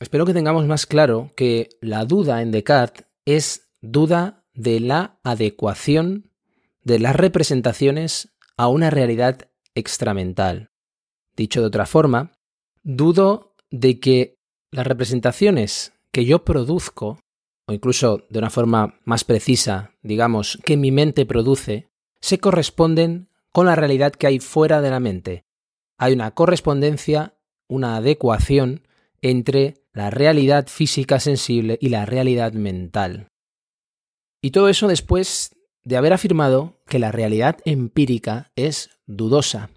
espero 0.00 0.26
que 0.26 0.34
tengamos 0.34 0.66
más 0.66 0.86
claro 0.86 1.32
que 1.36 1.68
la 1.80 2.04
duda 2.04 2.42
en 2.42 2.50
Descartes 2.50 3.06
es 3.24 3.70
duda 3.80 4.44
de 4.54 4.80
la 4.80 5.20
adecuación 5.22 6.30
de 6.82 6.98
las 6.98 7.14
representaciones 7.14 8.30
a 8.56 8.68
una 8.68 8.90
realidad 8.90 9.50
extramental. 9.78 10.70
Dicho 11.36 11.60
de 11.60 11.66
otra 11.66 11.86
forma, 11.86 12.32
dudo 12.82 13.54
de 13.70 14.00
que 14.00 14.34
las 14.70 14.86
representaciones 14.86 15.92
que 16.12 16.24
yo 16.24 16.44
produzco, 16.44 17.20
o 17.66 17.72
incluso 17.72 18.26
de 18.30 18.38
una 18.38 18.50
forma 18.50 18.98
más 19.04 19.24
precisa, 19.24 19.92
digamos, 20.02 20.58
que 20.64 20.76
mi 20.76 20.90
mente 20.90 21.26
produce, 21.26 21.88
se 22.20 22.38
corresponden 22.38 23.28
con 23.52 23.66
la 23.66 23.76
realidad 23.76 24.12
que 24.12 24.26
hay 24.26 24.40
fuera 24.40 24.80
de 24.80 24.90
la 24.90 25.00
mente, 25.00 25.44
hay 25.98 26.12
una 26.12 26.30
correspondencia, 26.30 27.34
una 27.68 27.96
adecuación 27.96 28.86
entre 29.20 29.84
la 29.92 30.10
realidad 30.10 30.68
física 30.68 31.18
sensible 31.18 31.76
y 31.80 31.88
la 31.88 32.06
realidad 32.06 32.52
mental. 32.52 33.28
Y 34.40 34.52
todo 34.52 34.68
eso 34.68 34.86
después 34.86 35.56
de 35.82 35.96
haber 35.96 36.12
afirmado 36.12 36.80
que 36.86 37.00
la 37.00 37.10
realidad 37.10 37.58
empírica 37.64 38.52
es 38.54 38.97
dudosa, 39.08 39.70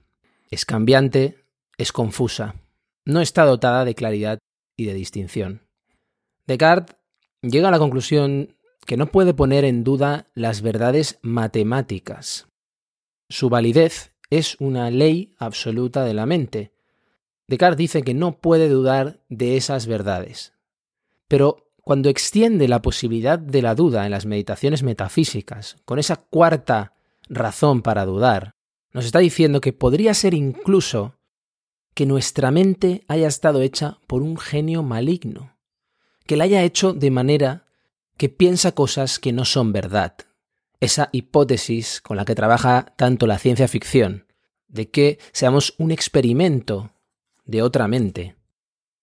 es 0.51 0.65
cambiante, 0.65 1.43
es 1.77 1.91
confusa. 1.91 2.55
no 3.03 3.19
está 3.21 3.45
dotada 3.45 3.83
de 3.83 3.95
claridad 3.95 4.37
y 4.77 4.85
de 4.85 4.93
distinción. 4.93 5.61
Descartes 6.45 6.95
llega 7.41 7.69
a 7.69 7.71
la 7.71 7.79
conclusión 7.79 8.55
que 8.85 8.95
no 8.95 9.07
puede 9.07 9.33
poner 9.33 9.65
en 9.65 9.83
duda 9.83 10.27
las 10.35 10.61
verdades 10.61 11.17
matemáticas. 11.23 12.47
Su 13.27 13.49
validez 13.49 14.13
es 14.29 14.55
una 14.59 14.91
ley 14.91 15.33
absoluta 15.39 16.03
de 16.03 16.13
la 16.13 16.27
mente. 16.27 16.73
Descartes 17.47 17.77
dice 17.77 18.03
que 18.03 18.13
no 18.13 18.37
puede 18.37 18.69
dudar 18.69 19.21
de 19.29 19.57
esas 19.57 19.87
verdades. 19.87 20.53
Pero 21.27 21.71
cuando 21.81 22.09
extiende 22.09 22.67
la 22.67 22.81
posibilidad 22.81 23.39
de 23.39 23.61
la 23.63 23.73
duda 23.73 24.05
en 24.05 24.11
las 24.11 24.25
meditaciones 24.25 24.83
metafísicas, 24.83 25.77
con 25.85 25.97
esa 25.97 26.17
cuarta 26.17 26.93
razón 27.29 27.81
para 27.81 28.05
dudar, 28.05 28.53
nos 28.93 29.05
está 29.05 29.19
diciendo 29.19 29.61
que 29.61 29.73
podría 29.73 30.13
ser 30.13 30.33
incluso 30.33 31.15
que 31.93 32.05
nuestra 32.05 32.51
mente 32.51 33.03
haya 33.07 33.27
estado 33.27 33.61
hecha 33.61 33.99
por 34.07 34.21
un 34.21 34.37
genio 34.37 34.83
maligno, 34.83 35.57
que 36.25 36.37
la 36.37 36.45
haya 36.45 36.63
hecho 36.63 36.93
de 36.93 37.11
manera 37.11 37.65
que 38.17 38.29
piensa 38.29 38.73
cosas 38.73 39.19
que 39.19 39.33
no 39.33 39.45
son 39.45 39.73
verdad. 39.73 40.15
Esa 40.79 41.09
hipótesis 41.11 42.01
con 42.01 42.17
la 42.17 42.25
que 42.25 42.35
trabaja 42.35 42.93
tanto 42.95 43.27
la 43.27 43.37
ciencia 43.37 43.67
ficción, 43.67 44.25
de 44.67 44.89
que 44.89 45.19
seamos 45.31 45.75
un 45.77 45.91
experimento 45.91 46.91
de 47.45 47.61
otra 47.61 47.87
mente. 47.87 48.35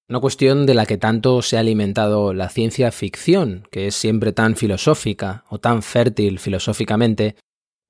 Una 0.09 0.21
cuestión 0.21 0.65
de 0.65 0.75
la 0.75 0.87
que 0.87 0.97
tanto 0.97 1.43
se 1.43 1.57
ha 1.57 1.61
alimentado 1.61 2.33
la 2.33 2.49
ciencia 2.49 2.91
ficción, 2.91 3.69
que 3.71 3.87
es 3.89 3.95
siempre 3.95 4.33
tan 4.33 4.57
filosófica 4.57 5.45
o 5.51 5.59
tan 5.59 5.83
fértil 5.83 6.39
filosóficamente, 6.39 7.37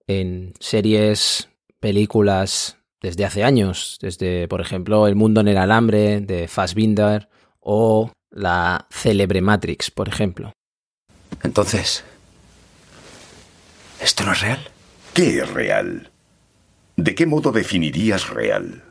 en 0.08 0.54
series, 0.58 1.48
películas 1.80 2.78
desde 3.00 3.24
hace 3.24 3.44
años, 3.44 3.98
desde, 4.00 4.48
por 4.48 4.60
ejemplo, 4.60 5.06
El 5.06 5.14
mundo 5.14 5.40
en 5.40 5.48
el 5.48 5.58
alambre 5.58 6.20
de 6.20 6.48
Fassbinder 6.48 7.28
o 7.60 8.12
la 8.30 8.86
célebre 8.90 9.40
Matrix, 9.40 9.90
por 9.90 10.08
ejemplo. 10.08 10.52
Entonces, 11.42 12.04
¿esto 14.00 14.24
no 14.24 14.32
es 14.32 14.40
real? 14.40 14.68
¿Qué 15.14 15.38
es 15.38 15.50
real? 15.50 16.10
¿De 16.96 17.14
qué 17.14 17.26
modo 17.26 17.52
definirías 17.52 18.30
real? 18.30 18.82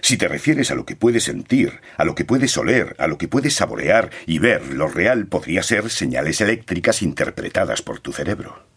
Si 0.00 0.16
te 0.16 0.28
refieres 0.28 0.70
a 0.70 0.74
lo 0.74 0.86
que 0.86 0.96
puedes 0.96 1.24
sentir, 1.24 1.80
a 1.96 2.04
lo 2.04 2.14
que 2.14 2.24
puedes 2.24 2.56
oler, 2.56 2.94
a 2.98 3.06
lo 3.06 3.18
que 3.18 3.28
puedes 3.28 3.54
saborear 3.54 4.10
y 4.26 4.38
ver, 4.38 4.74
lo 4.74 4.88
real 4.88 5.26
podría 5.26 5.62
ser 5.62 5.90
señales 5.90 6.40
eléctricas 6.40 7.02
interpretadas 7.02 7.82
por 7.82 8.00
tu 8.00 8.12
cerebro. 8.12 8.67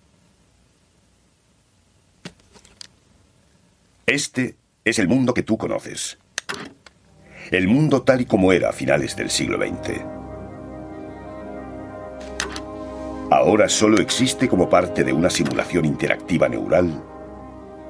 Este 4.05 4.55
es 4.83 4.99
el 4.99 5.07
mundo 5.07 5.33
que 5.33 5.43
tú 5.43 5.57
conoces. 5.57 6.17
El 7.51 7.67
mundo 7.67 8.01
tal 8.03 8.21
y 8.21 8.25
como 8.25 8.51
era 8.51 8.69
a 8.69 8.73
finales 8.73 9.15
del 9.15 9.29
siglo 9.29 9.57
XX. 9.57 10.01
Ahora 13.29 13.69
solo 13.69 14.01
existe 14.01 14.49
como 14.49 14.69
parte 14.69 15.03
de 15.03 15.13
una 15.13 15.29
simulación 15.29 15.85
interactiva 15.85 16.49
neural 16.49 17.03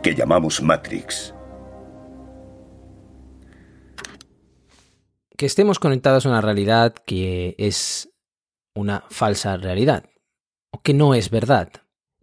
que 0.03 0.13
llamamos 0.13 0.61
Matrix. 0.61 1.33
Que 5.37 5.45
estemos 5.45 5.79
conectados 5.79 6.25
a 6.25 6.29
una 6.29 6.41
realidad 6.41 6.93
que 6.93 7.55
es 7.57 8.09
una 8.75 9.03
falsa 9.09 9.57
realidad, 9.57 10.05
o 10.71 10.81
que 10.81 10.93
no 10.93 11.15
es 11.15 11.29
verdad. 11.29 11.71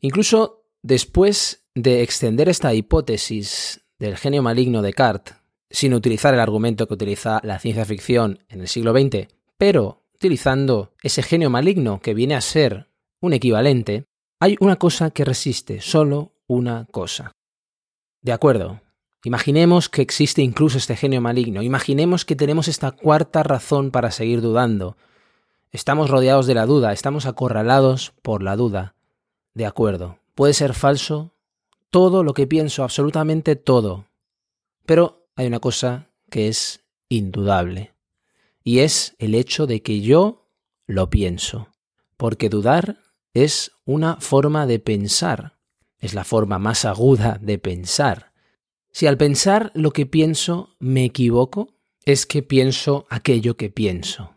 Incluso 0.00 0.64
después 0.82 1.57
de 1.82 2.02
extender 2.02 2.48
esta 2.48 2.74
hipótesis 2.74 3.82
del 3.98 4.16
genio 4.16 4.42
maligno 4.42 4.82
de 4.82 4.88
Descartes, 4.88 5.36
sin 5.70 5.94
utilizar 5.94 6.34
el 6.34 6.40
argumento 6.40 6.88
que 6.88 6.94
utiliza 6.94 7.40
la 7.44 7.58
ciencia 7.58 7.84
ficción 7.84 8.40
en 8.48 8.60
el 8.60 8.68
siglo 8.68 8.92
XX, 8.92 9.28
pero 9.56 10.02
utilizando 10.14 10.92
ese 11.02 11.22
genio 11.22 11.50
maligno 11.50 12.00
que 12.00 12.14
viene 12.14 12.34
a 12.34 12.40
ser 12.40 12.88
un 13.20 13.32
equivalente, 13.32 14.06
hay 14.40 14.56
una 14.60 14.76
cosa 14.76 15.10
que 15.10 15.24
resiste, 15.24 15.80
solo 15.80 16.32
una 16.46 16.86
cosa. 16.90 17.32
De 18.22 18.32
acuerdo, 18.32 18.80
imaginemos 19.22 19.88
que 19.88 20.02
existe 20.02 20.42
incluso 20.42 20.78
este 20.78 20.96
genio 20.96 21.20
maligno, 21.20 21.62
imaginemos 21.62 22.24
que 22.24 22.34
tenemos 22.34 22.66
esta 22.66 22.90
cuarta 22.90 23.44
razón 23.44 23.92
para 23.92 24.10
seguir 24.10 24.40
dudando. 24.40 24.96
Estamos 25.70 26.10
rodeados 26.10 26.46
de 26.46 26.54
la 26.54 26.66
duda, 26.66 26.92
estamos 26.92 27.26
acorralados 27.26 28.14
por 28.22 28.42
la 28.42 28.56
duda. 28.56 28.94
De 29.54 29.66
acuerdo, 29.66 30.18
puede 30.34 30.54
ser 30.54 30.74
falso 30.74 31.32
todo 31.90 32.22
lo 32.22 32.34
que 32.34 32.46
pienso, 32.46 32.82
absolutamente 32.82 33.56
todo. 33.56 34.06
Pero 34.86 35.28
hay 35.36 35.46
una 35.46 35.60
cosa 35.60 36.10
que 36.30 36.48
es 36.48 36.84
indudable, 37.08 37.94
y 38.62 38.80
es 38.80 39.14
el 39.18 39.34
hecho 39.34 39.66
de 39.66 39.82
que 39.82 40.00
yo 40.00 40.50
lo 40.86 41.08
pienso, 41.10 41.68
porque 42.16 42.48
dudar 42.48 42.98
es 43.32 43.72
una 43.84 44.16
forma 44.16 44.66
de 44.66 44.78
pensar, 44.78 45.58
es 45.98 46.14
la 46.14 46.24
forma 46.24 46.58
más 46.58 46.84
aguda 46.84 47.38
de 47.40 47.58
pensar. 47.58 48.32
Si 48.90 49.06
al 49.06 49.16
pensar 49.16 49.70
lo 49.74 49.92
que 49.92 50.06
pienso 50.06 50.76
me 50.78 51.04
equivoco, 51.04 51.74
es 52.04 52.26
que 52.26 52.42
pienso 52.42 53.06
aquello 53.10 53.56
que 53.56 53.70
pienso. 53.70 54.34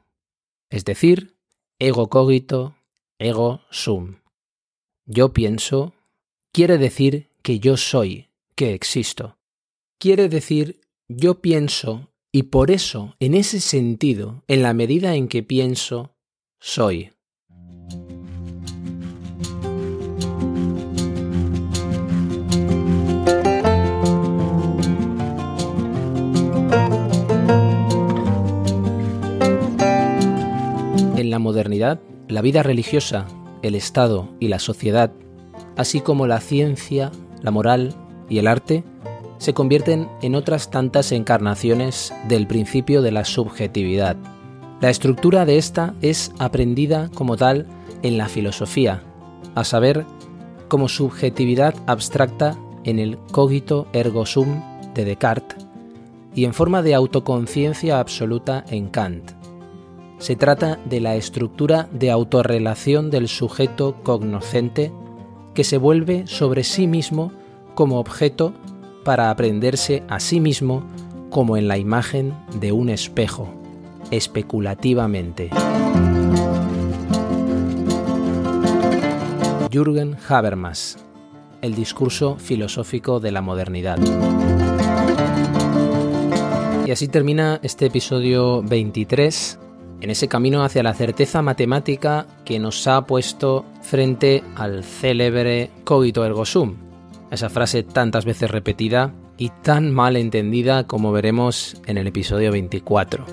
Es 0.69 0.85
decir, 0.85 1.37
ego 1.79 2.09
cogito, 2.09 2.75
ego 3.17 3.61
sum. 3.69 4.17
Yo 5.05 5.33
pienso 5.33 5.93
quiere 6.51 6.77
decir 6.77 7.30
que 7.41 7.59
yo 7.59 7.77
soy, 7.77 8.29
que 8.55 8.73
existo. 8.73 9.37
Quiere 9.99 10.29
decir 10.29 10.81
yo 11.07 11.41
pienso 11.41 12.11
y 12.31 12.43
por 12.43 12.71
eso, 12.71 13.15
en 13.19 13.33
ese 13.33 13.59
sentido, 13.59 14.43
en 14.47 14.61
la 14.61 14.73
medida 14.73 15.15
en 15.15 15.27
que 15.27 15.43
pienso, 15.43 16.15
soy. 16.59 17.11
En 31.17 31.29
la 31.29 31.39
modernidad, 31.39 31.99
la 32.29 32.41
vida 32.41 32.63
religiosa, 32.63 33.27
el 33.61 33.75
Estado 33.75 34.29
y 34.39 34.47
la 34.47 34.59
sociedad, 34.59 35.11
así 35.75 35.99
como 35.99 36.27
la 36.27 36.39
ciencia, 36.39 37.11
la 37.41 37.51
moral 37.51 37.93
y 38.29 38.39
el 38.39 38.47
arte 38.47 38.83
se 39.37 39.53
convierten 39.53 40.07
en 40.21 40.35
otras 40.35 40.69
tantas 40.69 41.11
encarnaciones 41.11 42.13
del 42.27 42.47
principio 42.47 43.01
de 43.01 43.11
la 43.11 43.25
subjetividad. 43.25 44.15
La 44.81 44.89
estructura 44.89 45.45
de 45.45 45.57
esta 45.57 45.95
es 46.01 46.31
aprendida 46.39 47.09
como 47.13 47.37
tal 47.37 47.67
en 48.03 48.17
la 48.17 48.27
filosofía, 48.27 49.03
a 49.55 49.63
saber, 49.63 50.05
como 50.67 50.87
subjetividad 50.87 51.75
abstracta 51.87 52.57
en 52.83 52.99
el 52.99 53.17
cogito 53.31 53.87
ergo 53.93 54.25
sum 54.25 54.61
de 54.93 55.05
Descartes 55.05 55.65
y 56.33 56.45
en 56.45 56.53
forma 56.53 56.81
de 56.81 56.95
autoconciencia 56.95 57.99
absoluta 57.99 58.63
en 58.69 58.89
Kant. 58.89 59.31
Se 60.19 60.35
trata 60.35 60.79
de 60.85 60.99
la 60.99 61.15
estructura 61.15 61.89
de 61.91 62.11
autorrelación 62.11 63.09
del 63.09 63.27
sujeto 63.27 63.95
cognoscente 64.03 64.91
que 65.53 65.63
se 65.63 65.77
vuelve 65.77 66.27
sobre 66.27 66.63
sí 66.63 66.87
mismo 66.87 67.31
como 67.75 67.99
objeto 67.99 68.53
para 69.03 69.29
aprenderse 69.29 70.03
a 70.07 70.19
sí 70.19 70.39
mismo 70.39 70.83
como 71.29 71.57
en 71.57 71.67
la 71.67 71.77
imagen 71.77 72.33
de 72.59 72.71
un 72.71 72.89
espejo, 72.89 73.49
especulativamente. 74.11 75.49
Jürgen 79.71 80.17
Habermas, 80.27 80.97
El 81.61 81.75
discurso 81.75 82.37
filosófico 82.37 83.19
de 83.19 83.31
la 83.31 83.41
modernidad. 83.41 83.97
Y 86.85 86.91
así 86.91 87.07
termina 87.07 87.59
este 87.63 87.85
episodio 87.85 88.61
23 88.63 89.59
en 90.01 90.09
ese 90.09 90.27
camino 90.27 90.63
hacia 90.63 90.83
la 90.83 90.93
certeza 90.93 91.41
matemática 91.41 92.25
que 92.43 92.59
nos 92.59 92.87
ha 92.87 93.05
puesto 93.05 93.65
frente 93.81 94.43
al 94.55 94.83
célebre 94.83 95.69
cogito 95.83 96.25
ergo 96.25 96.45
sum, 96.45 96.75
esa 97.29 97.49
frase 97.49 97.83
tantas 97.83 98.25
veces 98.25 98.51
repetida 98.51 99.13
y 99.37 99.49
tan 99.63 99.91
mal 99.91 100.17
entendida 100.17 100.85
como 100.85 101.11
veremos 101.11 101.81
en 101.85 101.97
el 101.97 102.07
episodio 102.07 102.51
24. 102.51 103.25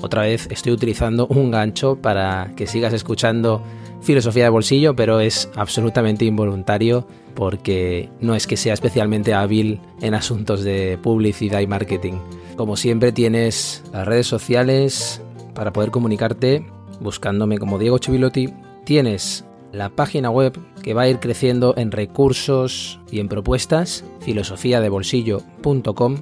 Otra 0.00 0.22
vez 0.22 0.46
estoy 0.50 0.72
utilizando 0.72 1.26
un 1.26 1.50
gancho 1.50 1.96
para 1.96 2.52
que 2.56 2.66
sigas 2.66 2.92
escuchando 2.92 3.62
filosofía 4.02 4.44
de 4.44 4.50
bolsillo, 4.50 4.94
pero 4.94 5.20
es 5.20 5.50
absolutamente 5.56 6.24
involuntario 6.24 7.06
porque 7.34 8.08
no 8.20 8.34
es 8.34 8.46
que 8.46 8.56
sea 8.56 8.74
especialmente 8.74 9.34
hábil 9.34 9.80
en 10.00 10.14
asuntos 10.14 10.62
de 10.62 10.98
publicidad 11.02 11.60
y 11.60 11.66
marketing. 11.66 12.14
Como 12.56 12.76
siempre 12.76 13.12
tienes 13.12 13.82
las 13.92 14.06
redes 14.06 14.26
sociales, 14.26 15.20
para 15.56 15.72
poder 15.72 15.90
comunicarte 15.90 16.64
buscándome 17.00 17.58
como 17.58 17.80
Diego 17.80 17.98
Chivilotti. 17.98 18.54
Tienes 18.84 19.44
la 19.72 19.90
página 19.90 20.30
web 20.30 20.56
que 20.82 20.94
va 20.94 21.02
a 21.02 21.08
ir 21.08 21.18
creciendo 21.18 21.74
en 21.76 21.90
recursos 21.90 23.00
y 23.10 23.18
en 23.18 23.26
propuestas, 23.28 24.04
filosofiadebolsillo.com 24.20 26.16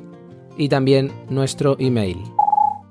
y 0.56 0.70
también 0.70 1.12
nuestro 1.28 1.76
email 1.78 2.16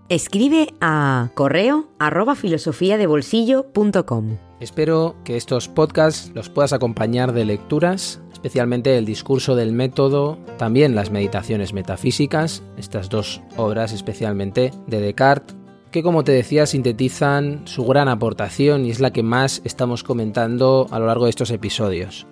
Escribe 0.10 0.74
a 0.80 1.30
correo 1.34 1.88
arroba 1.98 2.36
filosofiadebolsillo.com. 2.36 4.38
Espero 4.60 5.16
que 5.24 5.38
estos 5.38 5.70
podcasts 5.70 6.32
los 6.36 6.50
puedas 6.50 6.74
acompañar 6.74 7.34
de 7.34 7.46
lecturas, 7.46 8.22
especialmente 8.32 8.96
el 8.98 9.06
discurso 9.06 9.56
del 9.56 9.72
método, 9.72 10.38
también 10.58 10.94
las 10.94 11.10
meditaciones 11.10 11.74
metafísicas, 11.74 12.62
estas 12.78 13.10
dos 13.10 13.42
obras 13.58 13.92
especialmente 13.94 14.70
de 14.86 15.00
Descartes, 15.00 15.56
que 15.94 16.04
como 16.04 16.24
te 16.24 16.32
decía 16.32 16.66
sintetizan 16.66 17.62
su 17.66 17.86
gran 17.86 18.10
aportación 18.10 18.84
y 18.84 18.90
es 18.90 19.00
la 19.00 19.14
que 19.14 19.22
más 19.22 19.62
estamos 19.64 20.04
comentando 20.04 20.88
a 20.90 21.00
lo 21.00 21.06
largo 21.06 21.26
de 21.26 21.30
estos 21.30 21.52
episodios. 21.52 22.26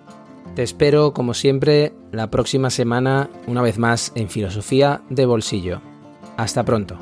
Te 0.56 0.64
espero, 0.64 1.14
como 1.14 1.32
siempre, 1.32 1.94
la 2.10 2.28
próxima 2.28 2.68
semana, 2.68 3.30
una 3.46 3.62
vez 3.62 3.78
más 3.78 4.12
en 4.16 4.28
Filosofía 4.28 5.00
de 5.08 5.24
Bolsillo. 5.24 5.80
Hasta 6.36 6.64
pronto. 6.64 6.98